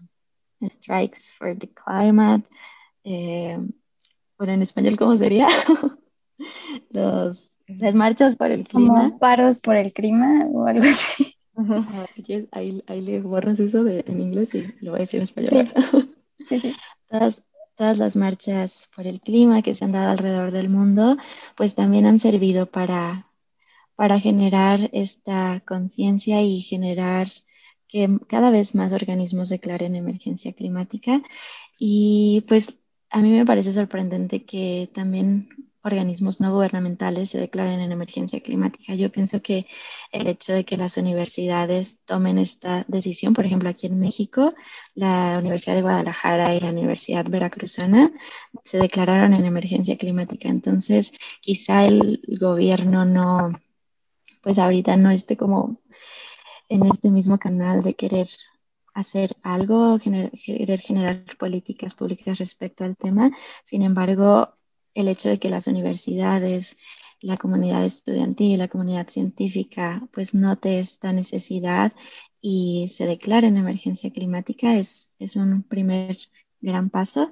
[0.60, 2.48] strikes for the climate.
[3.04, 3.58] Eh,
[4.38, 5.48] bueno, en español, ¿cómo sería?
[6.90, 9.16] los, las marchas por el clima.
[9.18, 11.36] paros por el clima o algo así
[12.52, 15.72] ahí, le borras eso en inglés y lo voy a decir en español.
[17.08, 17.44] Todas,
[17.76, 21.16] todas las marchas por el clima que se han dado alrededor del mundo,
[21.56, 23.28] pues también han servido para,
[23.96, 27.28] para generar esta conciencia y generar
[27.86, 31.22] que cada vez más organismos declaren emergencia climática.
[31.78, 32.81] Y pues
[33.12, 35.48] a mí me parece sorprendente que también
[35.82, 38.94] organismos no gubernamentales se declaren en emergencia climática.
[38.94, 39.66] Yo pienso que
[40.12, 44.54] el hecho de que las universidades tomen esta decisión, por ejemplo, aquí en México,
[44.94, 48.12] la Universidad de Guadalajara y la Universidad Veracruzana
[48.64, 50.48] se declararon en emergencia climática.
[50.48, 53.52] Entonces, quizá el gobierno no,
[54.42, 55.80] pues ahorita no esté como
[56.68, 58.28] en este mismo canal de querer
[58.94, 63.30] hacer algo, querer generar políticas públicas respecto al tema.
[63.62, 64.54] Sin embargo,
[64.94, 66.76] el hecho de que las universidades,
[67.20, 71.92] la comunidad estudiantil, la comunidad científica, pues note esta necesidad
[72.40, 76.18] y se declare en emergencia climática es, es un primer
[76.60, 77.30] gran paso.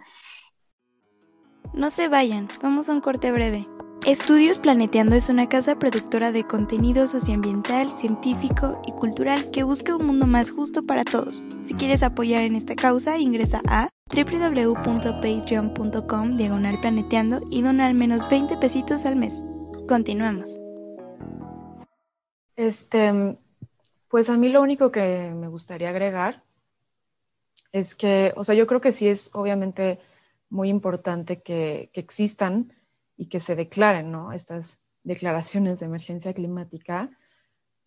[1.75, 3.67] No se vayan, vamos a un corte breve.
[4.11, 10.05] Estudios Planeteando es una casa productora de contenido socioambiental, científico y cultural que busca un
[10.05, 11.45] mundo más justo para todos.
[11.63, 18.29] Si quieres apoyar en esta causa, ingresa a www.patreon.com diagonal planeteando y dona al menos
[18.29, 19.45] 20 pesitos al mes.
[19.87, 20.59] Continuamos.
[22.57, 23.39] Este,
[24.09, 26.43] pues a mí lo único que me gustaría agregar
[27.71, 30.01] es que, o sea, yo creo que sí es obviamente
[30.49, 32.73] muy importante que, que existan
[33.21, 37.11] y que se declaren estas declaraciones de emergencia climática,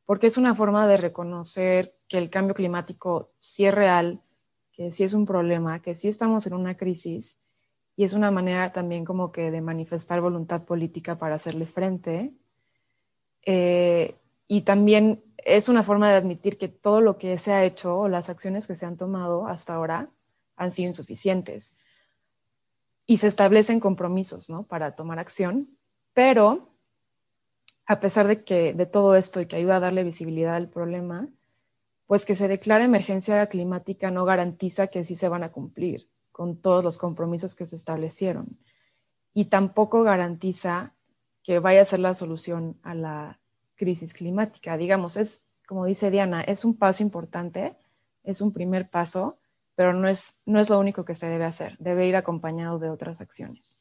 [0.06, 4.22] porque es una forma de reconocer que el cambio climático sí es real,
[4.74, 7.40] que sí es un problema, que sí estamos en una crisis
[7.96, 12.32] y es una manera también como que de manifestar voluntad política para hacerle frente.
[13.44, 14.14] Eh,
[14.48, 18.08] y también es una forma de admitir que todo lo que se ha hecho o
[18.08, 20.12] las acciones que se han tomado hasta ahora
[20.58, 21.76] han sido insuficientes
[23.06, 24.64] y se establecen compromisos ¿no?
[24.64, 25.70] para tomar acción,
[26.14, 26.70] pero
[27.86, 31.28] a pesar de que de todo esto y que ayuda a darle visibilidad al problema,
[32.08, 36.58] pues que se declare emergencia climática no garantiza que sí se van a cumplir con
[36.58, 38.58] todos los compromisos que se establecieron.
[39.34, 40.94] Y tampoco garantiza
[41.44, 43.40] que vaya a ser la solución a la
[43.76, 44.78] crisis climática.
[44.78, 47.76] Digamos, es, como dice Diana, es un paso importante,
[48.24, 49.38] es un primer paso,
[49.76, 52.90] pero no es, no es lo único que se debe hacer, debe ir acompañado de
[52.90, 53.80] otras acciones.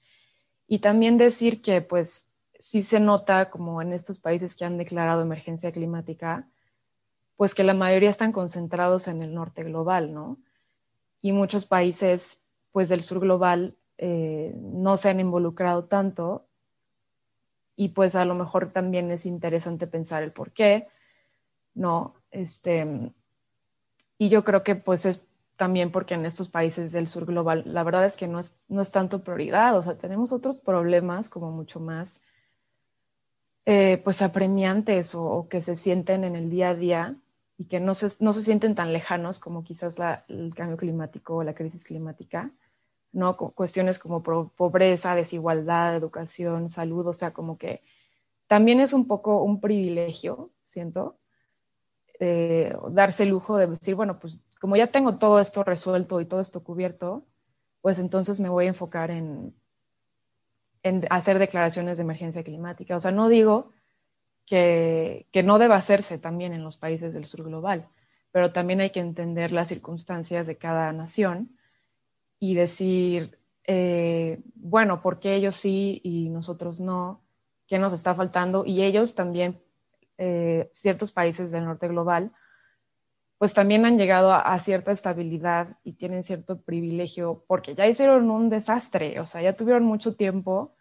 [0.67, 2.27] Y también decir que, pues,
[2.59, 6.49] sí se nota, como en estos países que han declarado emergencia climática,
[7.37, 10.39] pues que la mayoría están concentrados en el norte global, ¿no?
[11.21, 16.47] Y muchos países, pues del sur global, eh, no se han involucrado tanto
[17.75, 20.89] y pues a lo mejor también es interesante pensar el por qué,
[21.75, 22.15] ¿no?
[22.31, 23.13] Este,
[24.19, 25.21] y yo creo que pues es
[25.57, 28.83] también porque en estos países del sur global la verdad es que no es, no
[28.83, 32.23] es tanto prioridad, o sea, tenemos otros problemas como mucho más
[33.65, 37.17] eh, pues apremiantes o, que se sienten en el día a día
[37.59, 41.37] y que no se, no se sienten tan lejanos como quizás la, el cambio climático
[41.37, 42.51] o la crisis climática,
[43.13, 43.37] ¿no?
[43.37, 47.83] Cuestiones como pobreza, desigualdad, educación, salud, o sea, como que
[48.49, 51.19] también es un poco un privilegio, siento,
[52.19, 56.25] eh, darse el lujo de decir, bueno, pues como ya tengo todo esto resuelto y
[56.25, 57.27] todo esto cubierto,
[57.81, 59.57] pues entonces me voy a enfocar en,
[61.11, 62.97] hacer declaraciones de emergencia climática.
[62.97, 63.73] O sea, no digo
[64.47, 67.89] que, que, no deba hacerse también en los países del sur global,
[68.31, 71.59] pero también hay que entender las circunstancias de cada nación
[72.39, 77.21] y decir, eh, bueno, ¿por qué ellos sí y nosotros no?
[77.67, 78.65] ¿Qué nos está faltando?
[78.65, 79.61] Y ellos también,
[80.19, 82.31] eh, ciertos países del norte global,
[83.43, 88.49] pues también han llegado a, cierta estabilidad y tienen cierto privilegio porque ya hicieron un
[88.49, 90.77] desastre, o sea, ya tuvieron mucho tiempo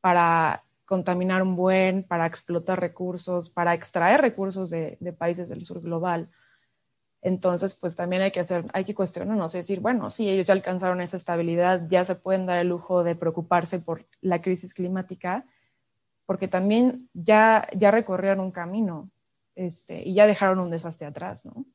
[0.00, 5.82] para contaminar un buen, para explotar recursos, para extraer recursos de, de países del sur
[5.82, 6.30] global.
[7.20, 10.54] Entonces, pues también hay que hacer, hay que cuestionarnos y decir, bueno, sí, ellos ya
[10.54, 15.44] alcanzaron esa estabilidad, ya se pueden dar el lujo de preocuparse por la crisis climática,
[16.24, 19.10] porque también ya, ya recorrieron un camino
[19.54, 21.66] este, y ya dejaron un desastre atrás, ¿no?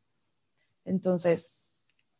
[0.86, 1.54] Entonces,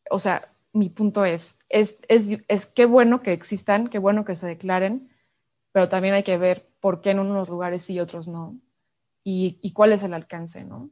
[0.10, 4.36] o sea, mi punto es, es, es, es qué bueno que existan, qué bueno que
[4.36, 5.10] se declaren,
[5.74, 8.60] pero también hay que ver por qué en unos lugares sí y otros no,
[9.24, 10.90] y, y cuál es el alcance, ¿no?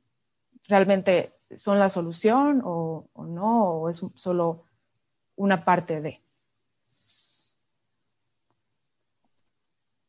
[0.67, 4.65] ¿Realmente son la solución o, o no, o es solo
[5.37, 6.21] una parte de?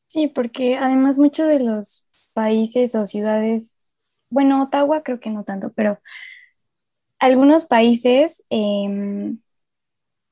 [0.07, 3.79] Sí, porque además muchos de los países o ciudades,
[4.29, 6.01] bueno, Ottawa creo que no tanto, pero
[7.21, 9.35] algunos países, eh,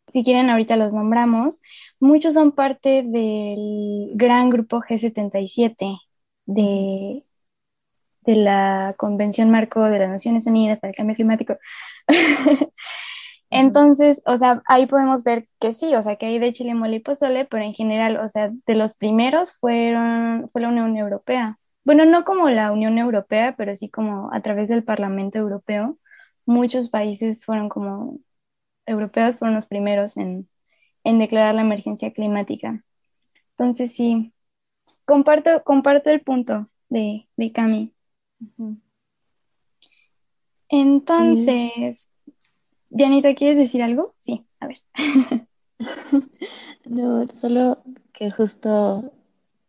[0.08, 1.60] si quieren ahorita los nombramos,
[2.00, 5.98] muchos son parte del gran grupo G77
[6.46, 7.24] de,
[8.22, 11.56] de la Convención Marco de las Naciones Unidas para el Cambio Climático.
[13.50, 16.96] Entonces, o sea, ahí podemos ver que sí, o sea, que hay de Chile, mole
[16.96, 21.58] y pozole, pero en general, o sea, de los primeros fueron, fue la Unión Europea.
[21.84, 25.98] Bueno, no como la Unión Europea, pero sí como a través del Parlamento Europeo
[26.48, 28.18] muchos países fueron como
[28.86, 30.48] europeos, fueron los primeros en,
[31.04, 32.84] declarar la emergencia climática.
[33.50, 34.32] Entonces sí,
[35.04, 37.94] comparto, comparto el punto de, de Cami.
[40.68, 42.14] Entonces,
[42.90, 44.14] Dianita, ¿quieres decir algo?
[44.18, 44.82] Sí, a ver.
[46.84, 47.82] no, solo
[48.12, 49.12] que justo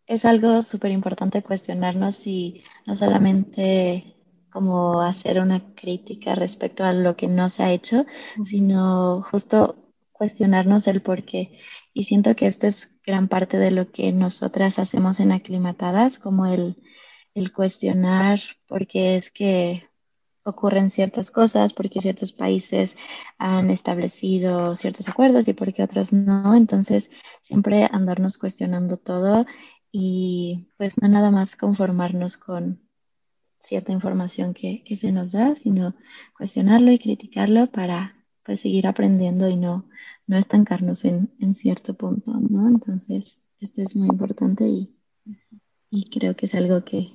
[0.08, 4.16] es algo súper importante cuestionarnos y no solamente
[4.60, 8.06] como hacer una crítica respecto a lo que no se ha hecho,
[8.44, 11.58] sino justo cuestionarnos el por qué.
[11.94, 16.46] Y siento que esto es gran parte de lo que nosotras hacemos en Aclimatadas, como
[16.46, 16.76] el,
[17.34, 19.88] el cuestionar por qué es que
[20.44, 22.98] ocurren ciertas cosas, por qué ciertos países
[23.38, 26.54] han establecido ciertos acuerdos y por qué otros no.
[26.54, 29.46] Entonces, siempre andarnos cuestionando todo
[29.90, 32.89] y pues no nada más conformarnos con
[33.60, 35.94] cierta información que, se nos da, sino
[36.36, 39.86] cuestionarlo y criticarlo para pues, seguir aprendiendo y no,
[40.26, 42.68] no estancarnos en, cierto punto, ¿no?
[42.68, 44.96] Entonces, esto es muy importante y,
[46.12, 47.12] creo que es algo que,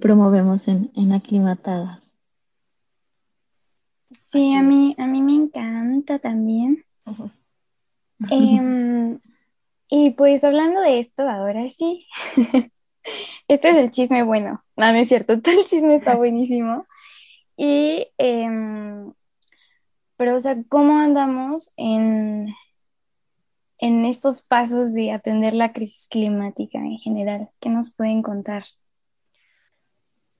[0.00, 2.18] promovemos en, Aclimatadas.
[4.24, 6.82] Sí, a mí, a mí me encanta también.
[8.30, 9.18] Em,
[9.88, 12.06] y pues hablando de esto, ahora sí,
[13.48, 14.62] Este es el chisme bueno.
[14.76, 16.86] No, no es cierto, todo el chisme está buenísimo.
[17.56, 19.12] Y, em,
[20.16, 22.48] pero, o sea, ¿cómo andamos en,
[23.78, 27.50] en estos pasos de atender la crisis climática en general?
[27.60, 28.64] ¿Qué nos pueden contar?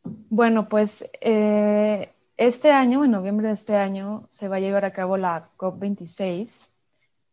[0.05, 4.93] Bueno, pues eh, este año, en noviembre de este año, se va a llevar a
[4.93, 6.69] cabo la COP26,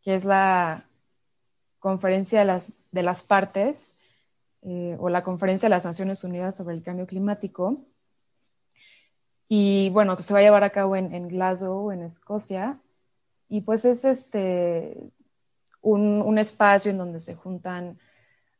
[0.03, 0.86] que es la
[1.80, 3.99] conferencia de las, de las partes
[4.62, 7.86] eh, o la conferencia de las Naciones Unidas sobre el cambio climático.
[9.47, 12.80] Y bueno, que se va a llevar a cabo en, en Glasgow, en Escocia.
[13.47, 15.12] Y pues es este
[15.82, 17.99] un, un espacio en donde se juntan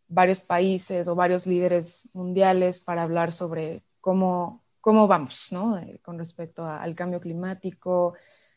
[0.08, 5.78] varios países o varios líderes mundiales para hablar sobre cómo, cómo vamos ¿no?
[5.78, 8.16] Eh, con respecto a, al cambio climático,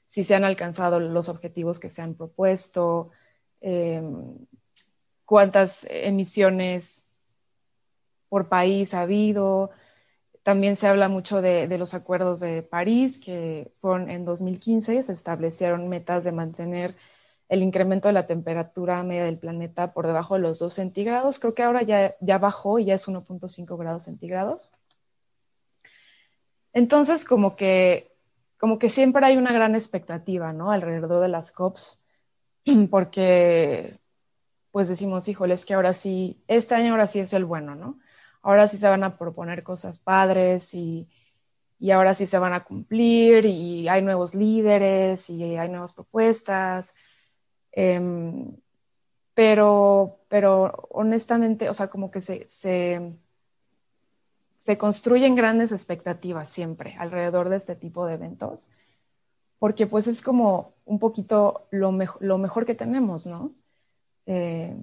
[0.09, 3.11] si se han alcanzado los objetivos que se han propuesto,
[3.61, 4.03] eh,
[5.25, 7.02] cuántas emisiones
[8.33, 9.73] por país ha habido.
[10.43, 15.13] También se habla mucho de, de, los acuerdos de París, que fueron en 2015, se
[15.13, 16.97] establecieron metas de mantener
[17.51, 21.39] el incremento de la temperatura media del planeta por debajo de los 2 centígrados.
[21.39, 24.71] Creo que ahora ya, ya bajó y ya es 1.5 grados centígrados.
[26.73, 28.17] Entonces, como que,
[28.59, 30.71] como que siempre hay una gran expectativa, ¿no?
[30.73, 32.03] Alrededor de las COPs,
[32.91, 34.01] porque
[34.71, 37.99] pues decimos, híjole, es que ahora sí, este año ahora sí es el bueno, ¿no?
[38.43, 41.09] Ahora sí se van a proponer cosas padres y,
[41.79, 46.95] y ahora sí se van a cumplir y hay nuevos líderes y hay nuevas propuestas.
[47.73, 48.01] Eh,
[49.35, 53.13] pero, pero honestamente, o sea, como que se, se,
[54.59, 58.69] se construyen grandes expectativas siempre alrededor de este tipo de eventos,
[59.59, 63.53] porque pues es como un poquito lo, lo mejor que tenemos, ¿no?
[64.27, 64.77] Eh,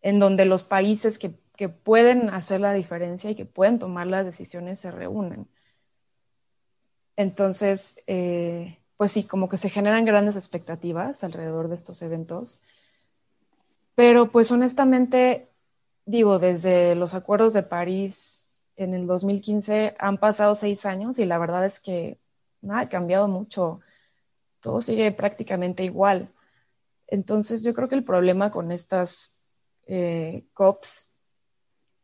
[0.00, 4.24] en donde los países que, que, pueden hacer la diferencia y que pueden tomar las
[4.24, 5.46] decisiones se reúnen.
[7.16, 12.62] Entonces, eh, pues sí, como que se generan grandes expectativas alrededor de estos eventos,
[13.94, 15.48] pero pues honestamente,
[16.06, 18.46] digo, desde los acuerdos de París
[18.76, 22.18] en el 2015 han pasado seis años y la verdad es que
[22.62, 23.80] nada ha cambiado mucho.
[24.60, 26.30] Todo sigue prácticamente igual.
[27.08, 29.34] Entonces yo creo que el problema con estas
[29.86, 31.11] eh, COPs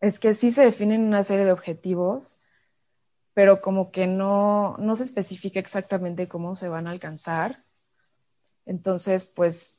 [0.01, 2.41] es que sí se definen una serie de objetivos,
[3.35, 7.65] pero como que no, no se especifica exactamente cómo se van a alcanzar.
[8.67, 9.79] Entonces, pues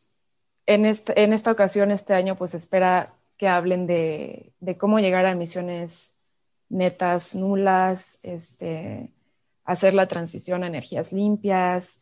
[0.66, 5.26] en, este, en esta ocasión, este año, pues espera que hablen de, de cómo llegar
[5.26, 6.16] a emisiones
[6.70, 9.12] netas nulas, este,
[9.64, 12.00] hacer la transición a energías limpias,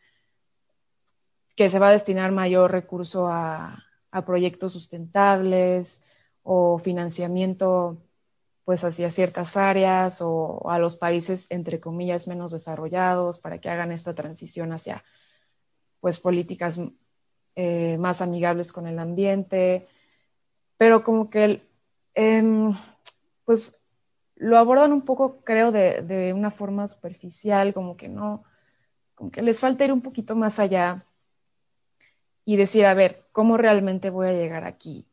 [1.56, 6.02] que se va a destinar mayor recurso a, a proyectos sustentables
[6.42, 7.98] o financiamiento
[8.68, 13.92] pues hacia ciertas áreas o a los países entre comillas menos desarrollados para que hagan
[13.92, 15.02] esta transición hacia
[16.00, 16.78] pues políticas
[17.56, 19.88] eh, más amigables con el ambiente
[20.76, 21.62] pero como que
[22.14, 22.74] eh,
[23.46, 23.74] pues
[24.36, 28.44] lo abordan un poco, creo, de, de, una forma superficial, como que no,
[29.14, 31.06] como que les falta ir un poquito más allá
[32.44, 35.08] y decir, a ver, ¿cómo realmente voy a llegar aquí?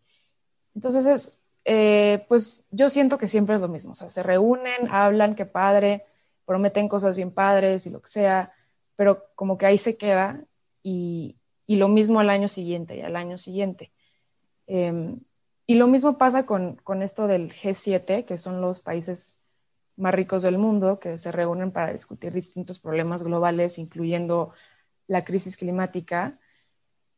[0.75, 4.87] Entonces, es, eh, pues yo siento que siempre es lo mismo, o sea, se reúnen,
[4.89, 6.05] hablan, qué padre,
[6.45, 8.53] prometen cosas bien padres y lo que sea,
[8.95, 10.45] pero como que ahí se queda
[10.83, 11.37] y,
[11.67, 13.91] lo mismo al año siguiente y al año siguiente.
[14.67, 15.17] Eh,
[15.67, 19.35] y lo mismo pasa con, con, esto del G7, que son los países
[19.97, 24.53] más ricos del mundo, que se reúnen para discutir distintos problemas globales, incluyendo
[25.07, 26.39] la crisis climática.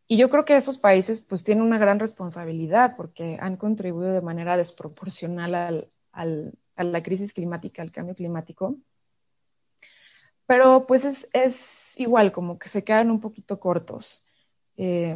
[0.08, 4.22] Y yo creo que esos países pues tienen una gran responsabilidad porque han contribuido de
[4.22, 8.78] manera desproporcional al, al, a la crisis climática, al cambio climático.
[10.46, 14.26] Pero pues es, es igual, como que se quedan un poquito cortos.
[14.78, 15.16] Eh,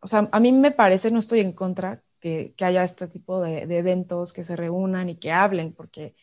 [0.00, 3.40] o sea, a mí me parece, no estoy en contra, que, que haya este tipo
[3.42, 6.16] de, de, eventos, que se reúnan y que hablen, porque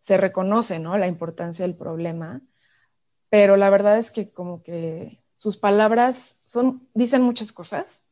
[0.00, 0.98] se reconoce ¿no?
[0.98, 2.42] la importancia del problema,
[3.30, 8.02] pero la verdad es que como que sus palabras son, dicen muchas cosas,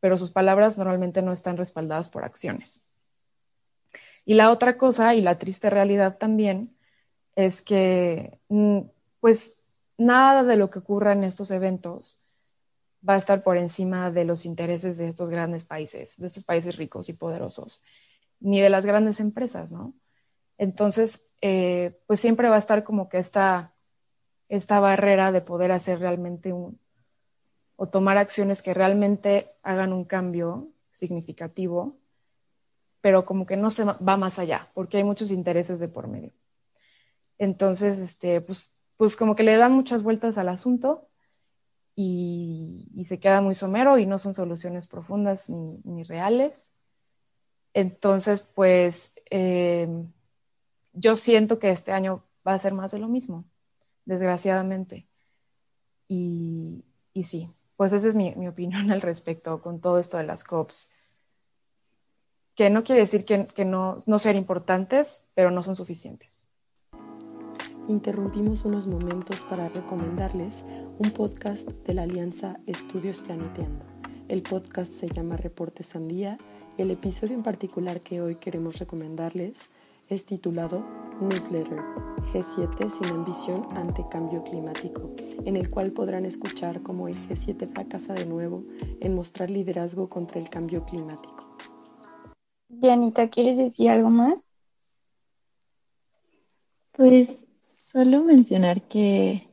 [0.00, 2.82] pero sus palabras normalmente no están respaldadas por acciones.
[4.24, 6.76] Y la otra cosa, y la triste realidad también,
[7.36, 8.80] es que mm,
[9.20, 9.54] pues
[9.98, 12.20] nada de lo que ocurra en estos eventos
[13.06, 16.76] va a estar por encima de los intereses de estos grandes países, de estos países
[16.76, 17.82] ricos y poderosos,
[18.40, 19.94] ni de las grandes empresas, ¿no?
[20.58, 23.72] Entonces, eh, pues siempre va a estar como que esta,
[24.50, 26.78] esta barrera de poder hacer realmente un,
[27.76, 31.96] o tomar acciones que realmente hagan un cambio significativo,
[33.00, 36.32] pero como que no se va más allá, porque hay muchos intereses de por medio.
[37.38, 41.08] Entonces, este, pues, pues como que le dan muchas vueltas al asunto
[41.96, 46.70] y, se queda muy somero y no son soluciones profundas ni, ni reales.
[47.72, 49.88] Entonces, pues, eh,
[50.92, 53.44] yo siento que este año va a ser más de lo mismo,
[54.10, 55.06] desgraciadamente.
[56.06, 56.84] Y,
[57.14, 60.44] y sí, pues esa es mi, mi, opinión al respecto con todo esto de las
[60.44, 60.92] COPs,
[62.54, 66.44] que no quiere decir que, que no, no sean importantes, pero no son suficientes.
[67.88, 70.64] Interrumpimos unos momentos para recomendarles
[70.98, 73.86] un podcast de la Alianza Estudios Planeteando.
[74.28, 76.38] El podcast se llama Reporte Sandía
[76.80, 79.68] el episodio en particular que hoy queremos recomendarles
[80.08, 80.82] es titulado
[81.20, 81.80] Newsletter
[82.32, 85.14] G7 sin ambición ante cambio climático,
[85.44, 88.64] en el cual podrán escuchar cómo el G7 fracasa de nuevo
[89.00, 91.56] en mostrar liderazgo contra el cambio climático.
[92.80, 94.48] Janita, ¿quieres decir algo más?
[96.92, 97.46] Pues
[97.76, 99.48] solo mencionar que,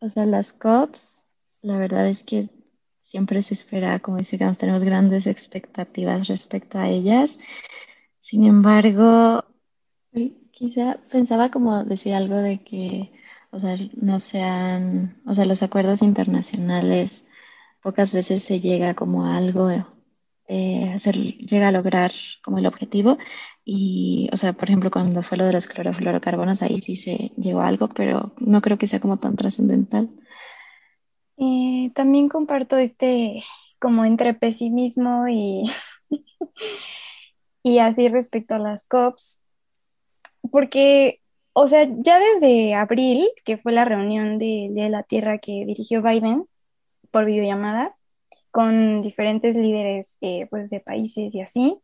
[0.00, 1.22] o sea, las COPs,
[1.62, 2.48] la verdad es que
[3.00, 7.38] siempre se espera, como dice tenemos grandes expectativas respecto a ellas
[8.28, 9.42] sin embargo,
[10.52, 13.12] quizá pensaba como decir algo de que,
[13.50, 17.26] o sea, no sean, o sea, los acuerdos internacionales
[17.82, 19.70] pocas veces se llega como algo,
[20.48, 20.96] eh,
[21.48, 22.12] llega a lograr
[22.42, 23.18] como el objetivo
[23.64, 27.60] y, o sea, por ejemplo, cuando fue lo de los clorofluorocarbonos, ahí sí se llegó
[27.60, 30.08] a algo, pero no creo que sea como tan trascendental.
[31.36, 33.42] Eh, también comparto este
[33.78, 35.62] como entre pesimismo y
[37.62, 39.42] y así respecto a las COPs,
[40.50, 41.20] porque,
[41.52, 46.02] o sea, ya desde abril, que fue la reunión de, de la Tierra que dirigió
[46.02, 46.46] Biden
[47.10, 47.96] por videollamada,
[48.50, 51.78] con diferentes líderes eh, pues, de países y así,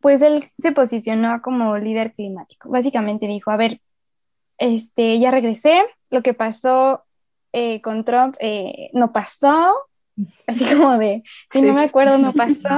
[0.00, 2.68] pues él se posicionó como líder climático.
[2.68, 3.80] Básicamente dijo, a ver,
[4.58, 7.04] este, ya regresé, lo que pasó
[7.52, 9.74] eh, con Trump eh, no pasó,
[10.46, 12.68] así como de, si no me acuerdo, no pasó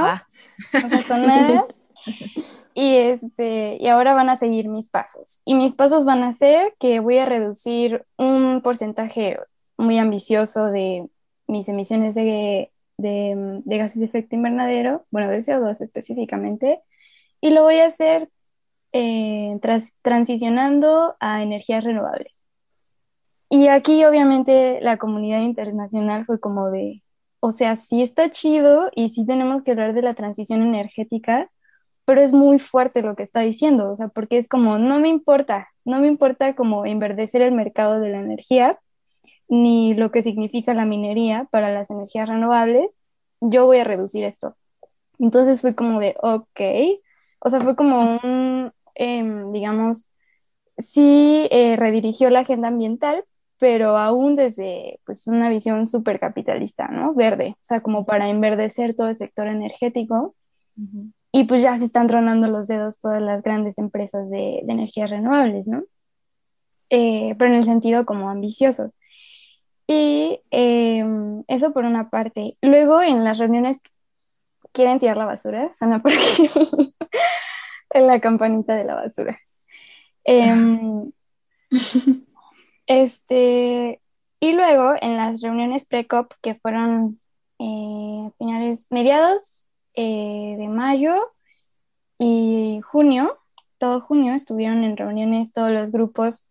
[0.73, 1.67] no pasó nada.
[2.81, 5.41] Y, este, y ahora van a seguir mis pasos.
[5.45, 9.37] Y mis pasos van a ser que voy a reducir un porcentaje
[9.77, 11.09] muy ambicioso de
[11.49, 16.81] mis emisiones de, de, gases de efecto invernadero, bueno, de CO2 específicamente,
[17.41, 18.31] y lo voy a hacer
[18.93, 19.59] eh,
[20.03, 22.47] transicionando a energías renovables.
[23.51, 27.03] Y aquí obviamente la comunidad internacional fue como de,
[27.41, 31.51] o sea, sí está chido y sí tenemos que hablar de la transición energética,
[32.09, 35.09] pero es muy fuerte lo que está diciendo, o sea, porque es como, no me
[35.09, 38.79] importa, no me importa como enverdecer el mercado de la energía,
[39.47, 43.03] ni lo que significa la minería para las energías renovables,
[43.43, 44.57] yo voy a reducir esto.
[45.19, 46.61] Entonces fue como de, ok,
[47.41, 50.11] o sea, fue como un, em, digamos,
[50.79, 53.23] sí eh, redirigió la agenda ambiental,
[53.59, 57.13] pero aún desde pues, una visión súper capitalista, ¿no?
[57.13, 60.35] Verde, o sea, como para enverdecer todo el sector energético.
[61.33, 65.67] Y pues ya se están tronando los dedos todas las grandes empresas de, energías renovables,
[65.67, 65.85] ¿no?
[66.91, 68.93] Eh, pero en el sentido como ambicioso.
[69.87, 72.57] Y em, eso por una parte.
[72.63, 73.81] Luego en las reuniones
[74.73, 76.13] quieren tirar la basura, sana por
[77.91, 79.39] en la campanita de la basura.
[80.25, 80.55] Eh,
[82.89, 84.01] Este,
[84.41, 87.21] y luego en las reuniones pre-COP que fueron
[87.59, 89.67] eh, finales, mediados
[90.01, 91.13] eh, de mayo
[92.19, 93.37] y junio,
[93.79, 96.49] todo junio estuvieron en reuniones todos los grupos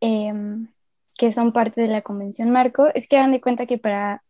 [0.00, 0.68] em,
[1.16, 2.86] que son parte de la Convención Marco.
[2.94, 4.22] Es que dan de cuenta que para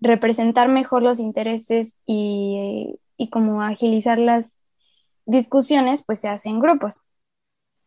[0.00, 4.58] representar mejor los intereses y, y como agilizar las
[5.26, 7.02] discusiones, pues se hacen grupos.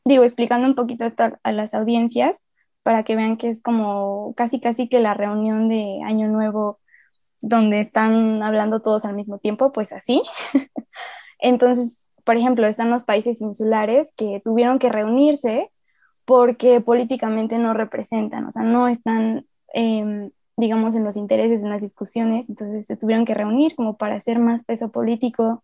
[0.05, 2.45] Digo, explicando un poquito esto a las audiencias,
[2.83, 6.80] para que vean que es como casi casi que la reunión de Año Nuevo
[7.41, 10.23] donde están hablando todos al mismo tiempo, pues así.
[11.39, 15.71] Entonces, por ejemplo, están los países insulares que tuvieron que reunirse
[16.25, 21.81] porque políticamente no representan, o sea, no están, em, digamos, en los intereses, en las
[21.81, 25.63] discusiones, entonces se tuvieron que reunir como para hacer más peso político.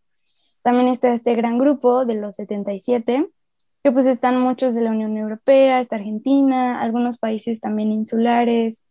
[0.63, 3.29] También está este gran grupo de los 77,
[3.83, 8.85] que pues están muchos de la Unión Europea, está Argentina, algunos países también insulares.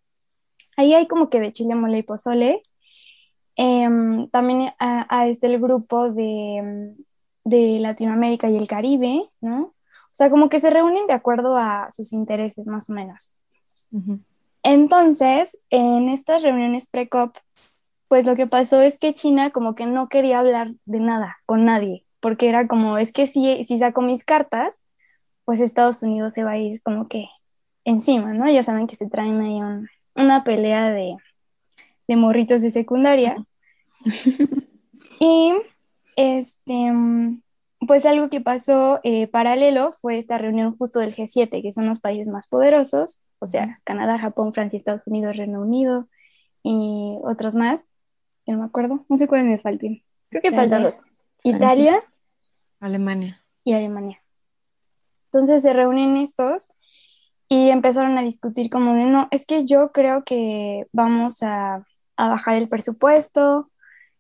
[0.76, 2.62] Ahí hay como que de Chile, mole y pozole.
[3.57, 6.95] Em, también a, este el grupo de,
[7.45, 9.63] de, Latinoamérica y el Caribe, ¿no?
[9.63, 13.35] O sea, como que se reúnen de acuerdo a sus intereses, más o menos.
[14.63, 17.37] Entonces, en estas reuniones pre-COP,
[18.09, 21.65] pues lo que pasó es que China como que no quería hablar de nada con
[21.65, 24.81] nadie, porque era como, es que si, si saco mis cartas,
[25.45, 27.27] pues Estados Unidos se va a ir como que
[27.85, 28.51] encima, ¿no?
[28.51, 29.61] Ya saben que se traen ahí
[30.15, 31.17] una pelea de,
[32.09, 33.37] de morritos de secundaria.
[35.21, 35.53] y
[36.17, 36.93] este,
[37.87, 42.01] pues algo que pasó eh, paralelo fue esta reunión justo del G7, que son los
[42.01, 46.09] países más poderosos, o sea, Canadá, Japón, Francia, Estados Unidos, Reino Unido
[46.63, 47.85] y otros más,
[48.47, 50.03] no me acuerdo, no sé cuáles me falten.
[50.31, 51.03] Creo que faltan dos.
[51.43, 52.01] Italia,
[52.81, 54.23] Alemania y Alemania.
[55.27, 56.73] Entonces se reúnen estos
[57.49, 61.87] y empezaron a discutir como no, es que yo creo que vamos a,
[62.17, 63.71] a bajar el presupuesto,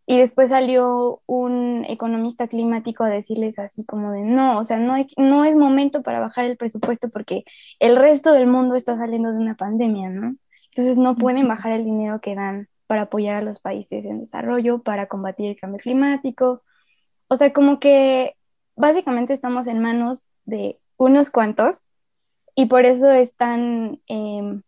[0.06, 4.94] y después salió un economista climático a decirles así como de, no, o sea, no,
[5.16, 7.44] no es momento para bajar el presupuesto porque
[7.80, 10.36] el resto del mundo está saliendo de una pandemia, ¿no?
[10.70, 14.80] Entonces no pueden bajar el dinero que dan para apoyar a los países en desarrollo,
[14.80, 16.62] para combatir el cambio climático.
[17.28, 18.36] O sea, como que
[18.76, 21.80] básicamente estamos en manos de unos cuantos
[22.54, 24.62] y por eso están em,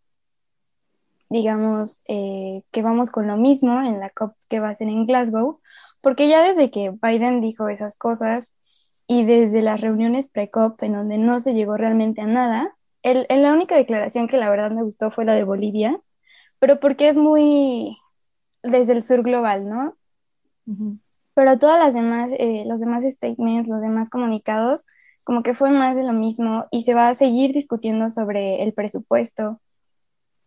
[1.31, 5.07] digamos, eh, que vamos con lo mismo en la COP que va a ser en
[5.07, 5.61] Glasgow,
[6.01, 8.57] porque ya desde que Biden dijo esas cosas
[9.07, 13.53] y desde las reuniones pre-COP en donde no se llegó realmente a nada, el, la
[13.53, 16.01] única declaración que la verdad me gustó fue la de Bolivia,
[16.59, 17.99] pero porque es muy
[18.62, 19.97] desde el sur global, ¿no?
[21.35, 24.85] Pero todas las demás, eh, los demás statements, los demás comunicados,
[25.24, 28.72] como que fue más de lo mismo y se va a seguir discutiendo sobre el
[28.74, 29.61] presupuesto,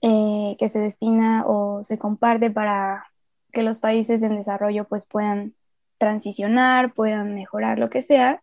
[0.02, 3.06] eh, que se destina o se comparte para
[3.52, 5.54] que los países en desarrollo pues puedan
[5.98, 8.42] transicionar, puedan mejorar lo que sea.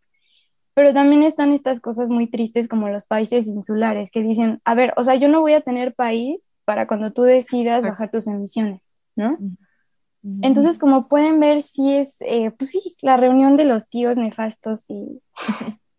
[0.75, 4.95] Pero también están estas cosas muy tristes como los países insulares que dicen, a ver,
[4.97, 8.93] o sea, yo no voy a tener país para cuando tú decidas bajar tus emisiones,
[9.17, 9.39] ¿no?
[10.43, 14.89] Entonces, como pueden ver, sí es, eh, pues sí, la reunión de los tíos nefastos
[14.91, 15.21] y,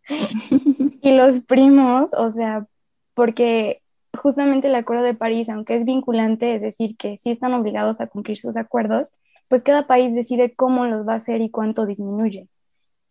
[1.02, 2.68] y los primos, o sea,
[3.14, 3.82] porque
[4.18, 8.08] justamente el Acuerdo de París, aunque es vinculante, es decir, que sí están obligados a
[8.08, 9.14] cumplir sus acuerdos,
[9.48, 12.48] pues cada país decide cómo los va a hacer y cuánto disminuye.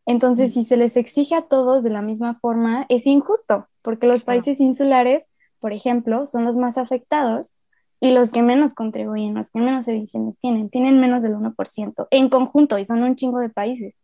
[0.06, 4.22] Entonces, si se les exige a todos de la misma forma, es injusto, porque los
[4.22, 5.28] países insulares,
[5.60, 7.56] por ejemplo, son los más afectados
[8.00, 12.28] y los que menos contribuyen, los que menos emisiones tienen, tienen menos del 1% en
[12.28, 13.94] conjunto y son un chingo de países.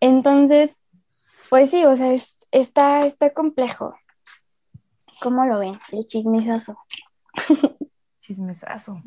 [0.00, 0.76] Entonces,
[1.50, 2.14] pues sí, o sea,
[2.50, 3.94] está, está complejo.
[5.22, 5.74] ¿Cómo lo ven?
[5.92, 6.76] El chismesazo.
[8.22, 9.00] chismesazo.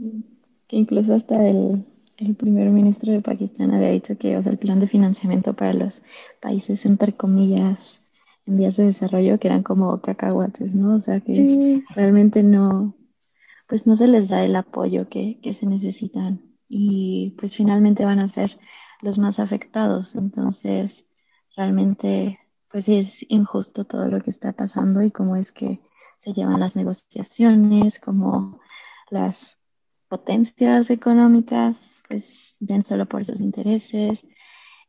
[0.68, 1.86] Que incluso hasta el,
[2.38, 6.04] primer ministro de Pakistán había dicho que, o sea, el plan de financiamiento para los
[6.42, 8.02] países, entre comillas,
[8.46, 10.96] en vías de desarrollo, que eran como cacahuates, ¿no?
[10.96, 12.96] O sea, que realmente no,
[13.68, 18.20] pues no se les da el apoyo que, que se necesitan y pues finalmente van
[18.20, 18.58] a ser
[19.02, 20.16] los más afectados.
[20.16, 21.06] Entonces,
[21.58, 22.40] realmente,
[22.72, 25.82] pues es injusto todo lo que está pasando y cómo es que
[26.18, 28.60] se llevan las negociaciones, como
[29.10, 29.58] las
[30.08, 34.26] potencias económicas pues ven solo por sus intereses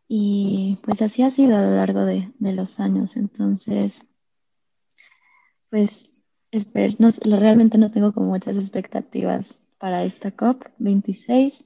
[0.08, 3.16] y pues así ha sido a lo largo de, los años.
[3.16, 4.02] Entonces,
[5.70, 6.10] pues
[7.24, 11.64] realmente no tengo como muchas expectativas para esta COP26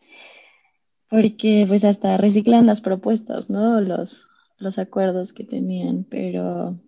[1.08, 3.80] porque pues hasta reciclan las propuestas, ¿no?
[3.80, 4.26] Los,
[4.58, 6.78] los acuerdos que tenían, pero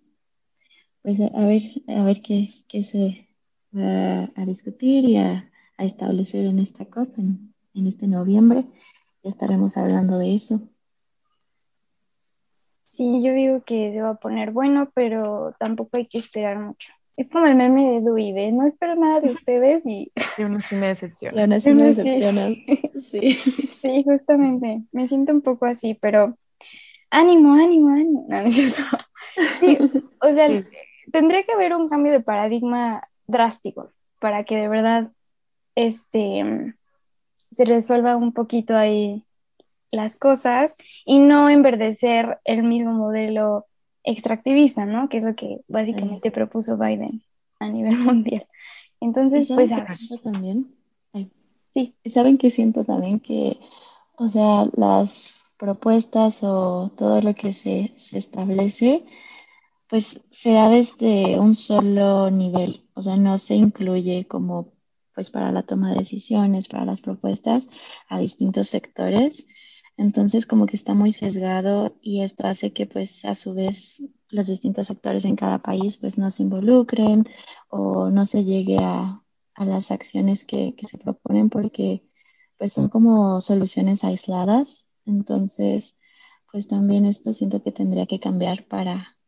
[1.02, 3.28] pues a ver, a ver qué, qué se
[3.76, 5.48] va a discutir y a,
[5.78, 7.52] establecer en esta COP en,
[7.88, 8.66] este noviembre.
[9.24, 10.60] Ya estaremos hablando de eso.
[12.86, 16.92] Sí, yo digo que se va a poner bueno, pero tampoco hay que esperar mucho.
[17.16, 20.12] Es como el meme de Dewey, de no espero nada de ustedes y...
[20.38, 21.40] Y uno sí me decepciona.
[21.40, 22.48] Y uno sí me decepciona.
[23.10, 23.34] Sí.
[23.34, 24.82] sí, justamente.
[24.92, 26.38] Me siento un poco así, pero
[27.10, 28.26] ánimo, ánimo, ánimo.
[28.28, 28.50] No,
[29.60, 29.78] Sí,
[30.20, 30.64] o sea,
[31.10, 33.90] tendría que haber un cambio de paradigma drástico
[34.20, 35.10] para que de verdad
[35.74, 36.74] este,
[37.50, 39.24] se resuelva un poquito ahí
[39.90, 43.66] las cosas y no enverdecer el mismo modelo
[44.04, 45.08] extractivista, ¿no?
[45.08, 47.22] Que es lo que básicamente propuso Biden
[47.60, 48.46] a nivel mundial.
[49.00, 49.86] Entonces, pues a
[50.22, 50.74] también.
[51.68, 51.94] Sí.
[52.06, 53.58] ¿Saben que siento también que,
[54.16, 59.04] o sea, las propuestas o todo lo que se, se establece
[59.92, 64.72] pues se da desde un solo nivel, o sea, no se incluye como
[65.14, 67.68] pues para la toma de decisiones, para las propuestas
[68.08, 69.46] a distintos sectores.
[69.98, 74.46] Entonces como que está muy sesgado y esto hace que pues a su vez los
[74.46, 77.28] distintos sectores en cada país pues no se involucren
[77.68, 79.22] o no se llegue a,
[79.58, 82.02] las acciones que, que se proponen porque
[82.56, 84.86] pues son como soluciones aisladas.
[85.04, 85.96] Entonces
[86.50, 89.18] pues también esto siento que tendría que cambiar para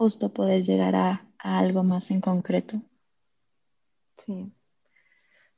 [0.00, 2.80] justo poder llegar a, algo más en concreto.
[4.16, 4.50] Sí.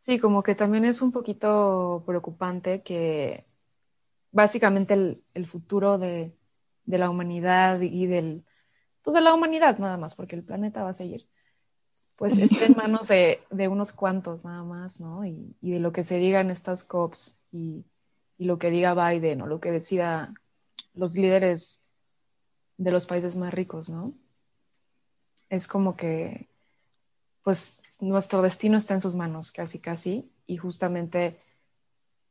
[0.01, 3.47] Sí, como que también es un poquito preocupante que
[4.33, 6.37] básicamente el, futuro de,
[6.87, 8.45] de la humanidad y del,
[9.03, 11.29] pues de la humanidad nada más, porque el planeta va a seguir,
[12.17, 15.25] pues esté en manos de, de unos cuantos nada más, ¿no?
[15.25, 17.85] Y, y, de lo que se diga en estas COPs y,
[18.39, 20.35] y lo que diga Biden o lo que decida
[20.95, 21.81] los líderes
[22.77, 24.15] de los países más ricos, ¿no?
[25.53, 26.47] Es como que,
[27.45, 31.37] pues nuestro destino está en sus manos, casi, casi, y justamente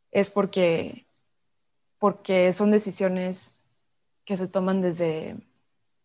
[0.10, 1.06] es porque,
[2.00, 3.54] porque son decisiones
[4.26, 5.38] que se toman desde,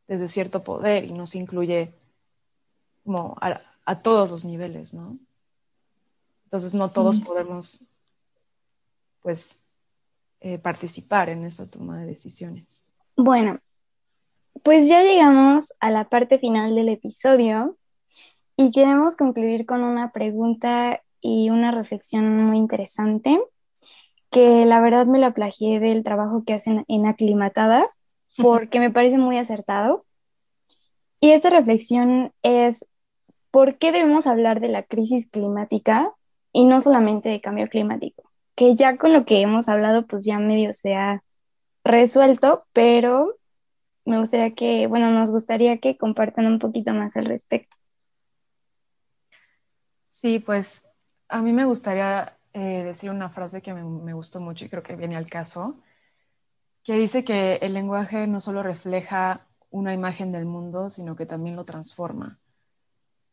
[0.07, 1.95] desde cierto poder y no se incluye
[3.03, 5.17] como a, todos los niveles, ¿no?
[6.45, 7.81] Entonces no todos podemos,
[9.23, 9.59] pues,
[10.41, 12.85] eh, participar en esa toma de decisiones.
[13.17, 13.59] Bueno,
[14.63, 17.77] pues ya llegamos a la parte final del episodio
[18.57, 23.41] y queremos concluir con una pregunta y una reflexión muy interesante,
[24.31, 27.99] que la verdad me la plagié del trabajo que hacen en Aclimatadas,
[28.37, 30.05] porque me parece muy acertado.
[31.21, 32.87] Y esta reflexión es,
[33.51, 36.13] ¿por qué debemos hablar de la crisis climática
[36.53, 38.31] y no solamente de cambio climático?
[38.55, 41.23] Que ya con lo que hemos hablado, pues ya medio se ha
[41.85, 43.37] resuelto, pero
[44.07, 47.77] me gustaría que, bueno, nos gustaría que compartan un poquito más al respecto.
[50.09, 50.83] Sí, pues
[51.29, 54.83] a mí me gustaría eh, decir una frase que me, me, gustó mucho y creo
[54.83, 55.77] que viene al caso,
[56.85, 61.57] que dice que el lenguaje no solo refleja una imagen del mundo, sino que también
[61.57, 62.39] lo transforma.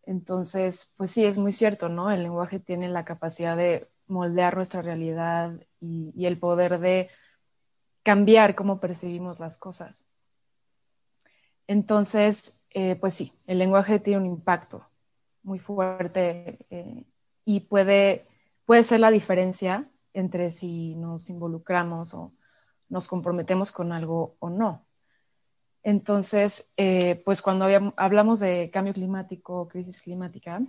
[0.05, 2.11] Entonces, pues sí, es muy cierto, ¿no?
[2.11, 7.09] El lenguaje tiene la capacidad de moldear nuestra realidad y, y el poder de
[8.03, 10.05] cambiar cómo percibimos las cosas.
[11.67, 14.85] Entonces, eh, pues sí, el lenguaje tiene un impacto
[15.43, 17.03] muy fuerte eh,
[17.45, 18.25] y puede,
[18.65, 22.33] puede ser la diferencia entre si nos involucramos o
[22.89, 24.85] nos comprometemos con algo o no.
[25.83, 27.65] Entonces, eh, pues cuando
[27.97, 30.61] hablamos de cambio climático, crisis climática,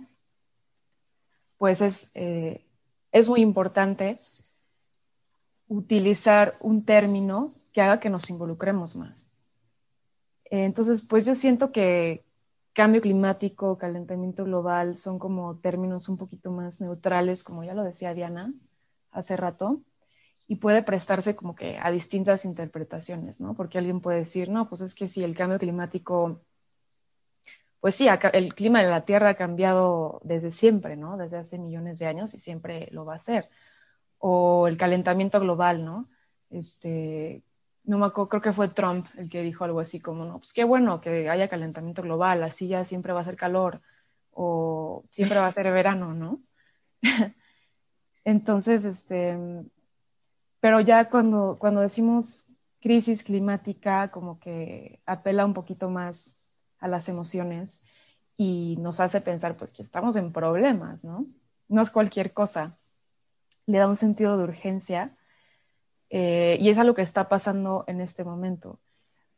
[1.57, 4.19] pues es, es muy importante
[5.67, 9.29] utilizar un término que haga que nos involucremos más.
[10.45, 12.23] Entonces, pues yo siento que
[12.73, 18.13] cambio climático, calentamiento global son como términos un poquito más neutrales, como ya lo decía
[18.13, 18.53] Diana
[19.11, 19.81] hace rato,
[20.47, 23.55] y puede prestarse como que a distintas interpretaciones, ¿no?
[23.55, 26.41] Porque alguien puede decir, no, pues es que si el cambio climático,
[27.79, 31.17] pues sí, el clima de la Tierra ha cambiado desde siempre, ¿no?
[31.17, 33.49] Desde hace millones de años y siempre lo va a hacer.
[34.19, 36.09] O el calentamiento global, ¿no?
[36.49, 37.41] Este,
[37.85, 40.53] no me acuerdo, creo que fue Trump el que dijo algo así como, no, pues
[40.53, 43.81] qué bueno que haya calentamiento global, así ya siempre va a ser calor
[44.31, 46.41] o siempre va a ser verano, ¿no?
[48.25, 49.37] Entonces, este,
[50.59, 52.45] pero ya cuando, cuando decimos
[52.81, 56.37] crisis climática, como que apela un poquito más
[56.79, 57.83] a las emociones
[58.37, 61.27] y nos hace pensar, pues, que estamos en problemas, ¿no?
[61.67, 62.77] No es cualquier cosa.
[63.65, 65.15] Le da un sentido de urgencia
[66.17, 68.79] eh, y es algo que está pasando en este momento.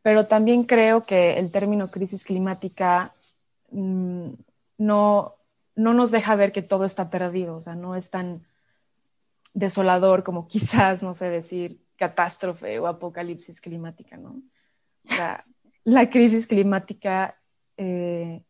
[0.03, 3.15] Pero también creo que el término crisis climática
[3.71, 4.33] mm,
[4.77, 5.37] no,
[5.75, 8.45] no nos deja ver que todo está perdido, o sea, no es tan
[9.55, 14.43] desolador como quizás, no sé, decir catástrofe o apocalipsis climática, ¿no?
[15.09, 15.45] O sea,
[15.83, 17.39] la crisis climática,
[17.77, 18.43] eh,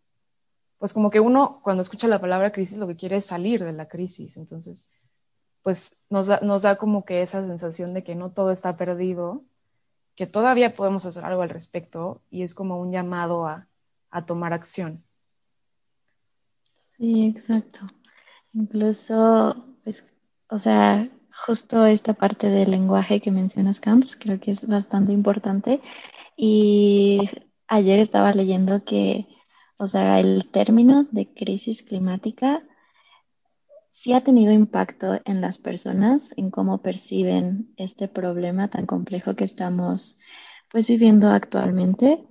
[0.79, 3.71] pues como que uno cuando escucha la palabra crisis lo que quiere es salir de
[3.71, 4.89] la crisis, entonces
[5.67, 9.43] pues nos da, nos da como que esa sensación de que no todo está perdido,
[10.15, 13.67] que todavía podemos hacer algo al respecto y es como un llamado a,
[14.09, 15.03] a tomar acción.
[16.95, 17.81] Sí, exacto.
[18.53, 20.05] Incluso, pues,
[20.49, 21.09] o sea,
[21.45, 25.81] justo esta parte del lenguaje que mencionas, Camps, creo que es bastante importante.
[26.37, 27.29] Y
[27.67, 29.27] ayer estaba leyendo que,
[29.75, 32.63] o sea, el término de crisis climática
[34.07, 39.43] sí ha tenido impacto en las personas, en cómo perciben este problema tan complejo que
[39.43, 40.17] estamos
[40.71, 42.23] pues viviendo actualmente,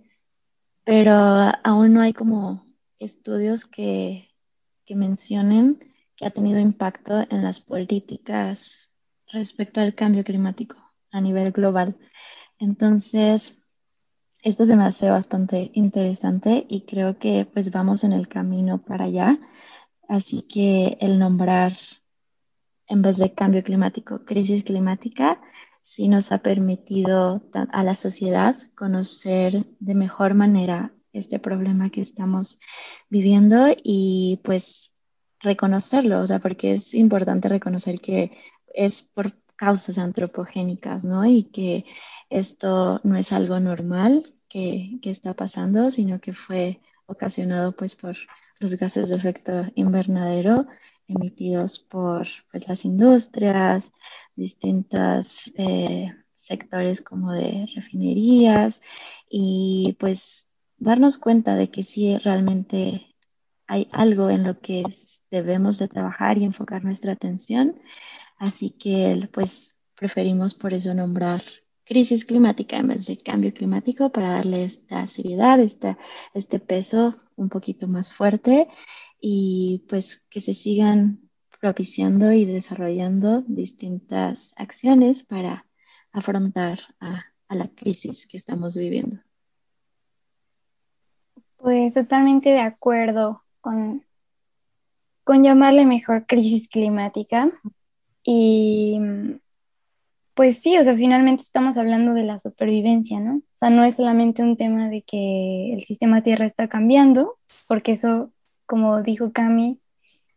[0.85, 2.64] pero aún no hay como
[2.99, 4.31] estudios que,
[4.87, 5.79] que mencionen
[6.16, 8.91] que ha tenido impacto en las políticas
[9.31, 10.77] respecto al cambio climático
[11.11, 11.95] a nivel global.
[12.59, 13.59] Entonces,
[14.43, 19.05] esto se me hace bastante interesante y creo que pues vamos en el camino para
[19.05, 19.39] allá.
[20.09, 21.74] Así que el nombrar,
[22.88, 25.40] en vez de cambio climático, crisis climática,
[25.80, 27.42] sí nos ha permitido
[27.72, 32.59] a la sociedad conocer de mejor manera este problema que estamos
[33.09, 34.92] viviendo y pues
[35.40, 38.36] reconocerlo, o sea, porque es importante reconocer que
[38.66, 41.24] es por causas antropogénicas, ¿no?
[41.24, 41.84] Y que
[42.30, 48.16] esto no es algo normal que, que está pasando, sino que fue ocasionado pues por
[48.59, 50.66] los gases de efecto invernadero
[51.09, 53.92] emitidos por pues, las industrias,
[54.34, 58.82] distintos eh, sectores como de refinerías
[59.28, 60.46] y pues
[60.78, 63.14] darnos cuenta de que sí realmente
[63.66, 64.84] hay algo en lo que
[65.30, 67.80] debemos de trabajar y enfocar nuestra atención.
[68.38, 71.42] Así que pues preferimos por eso nombrar
[71.87, 75.97] crisis climática en vez de cambio climático para darle esta seriedad, esta,
[76.34, 78.68] este peso un poquito más fuerte
[79.20, 81.30] y pues que se sigan
[81.61, 85.64] propiciando y desarrollando distintas acciones para
[86.12, 89.20] afrontar a, la crisis que estamos viviendo.
[91.59, 94.05] Pues totalmente de acuerdo con,
[95.22, 97.53] con llamarle mejor crisis climática.
[98.24, 98.99] Y
[100.37, 103.37] pues sí, o sea, finalmente estamos hablando de la supervivencia, ¿no?
[103.37, 107.93] O sea, no es solamente un tema de que el sistema Tierra está cambiando, porque
[107.93, 108.30] eso,
[108.66, 109.80] como dijo Cami,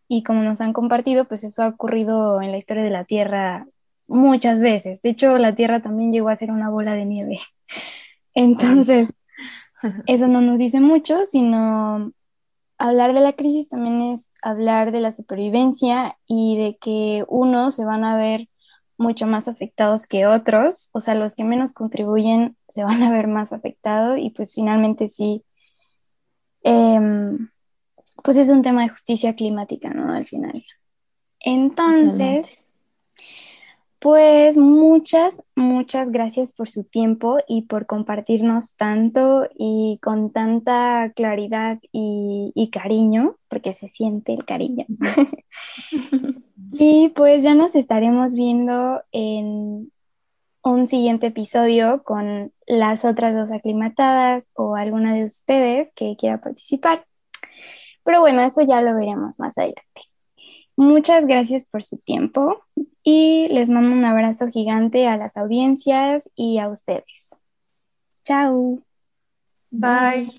[0.07, 3.67] y como nos han compartido, pues eso ha ocurrido en la historia de la Tierra
[4.07, 5.01] muchas veces.
[5.01, 7.39] De hecho, la Tierra también llegó a ser una bola de nieve.
[8.33, 9.11] Entonces,
[10.07, 12.13] eso no nos dice mucho, sino
[12.77, 17.83] hablar de la crisis también es hablar de la supervivencia y de que unos se
[17.83, 18.47] van a ver
[18.99, 23.27] mucho más afectados que otros, o sea, los que menos contribuyen se van a ver
[23.27, 25.43] más afectados y pues finalmente sí,
[26.61, 27.49] em,
[28.23, 30.13] pues es un tema de justicia climática, ¿no?
[30.13, 30.63] Al final.
[31.39, 32.68] Entonces,
[33.99, 41.79] pues muchas, muchas gracias por su tiempo y por compartirnos tanto y con tanta claridad
[41.91, 44.85] y, y cariño, porque se siente el cariño.
[46.71, 49.91] Y pues ya nos estaremos viendo en
[50.63, 57.05] un siguiente episodio con las otras dos aclimatadas o alguna de ustedes que quiera participar.
[58.03, 60.08] Pero bueno, eso ya lo veremos más adelante.
[60.79, 62.63] Muchas gracias por su tiempo
[63.03, 67.35] y les mando un abrazo gigante a las audiencias y a ustedes.
[68.23, 68.81] Chao.
[69.71, 70.31] Bye.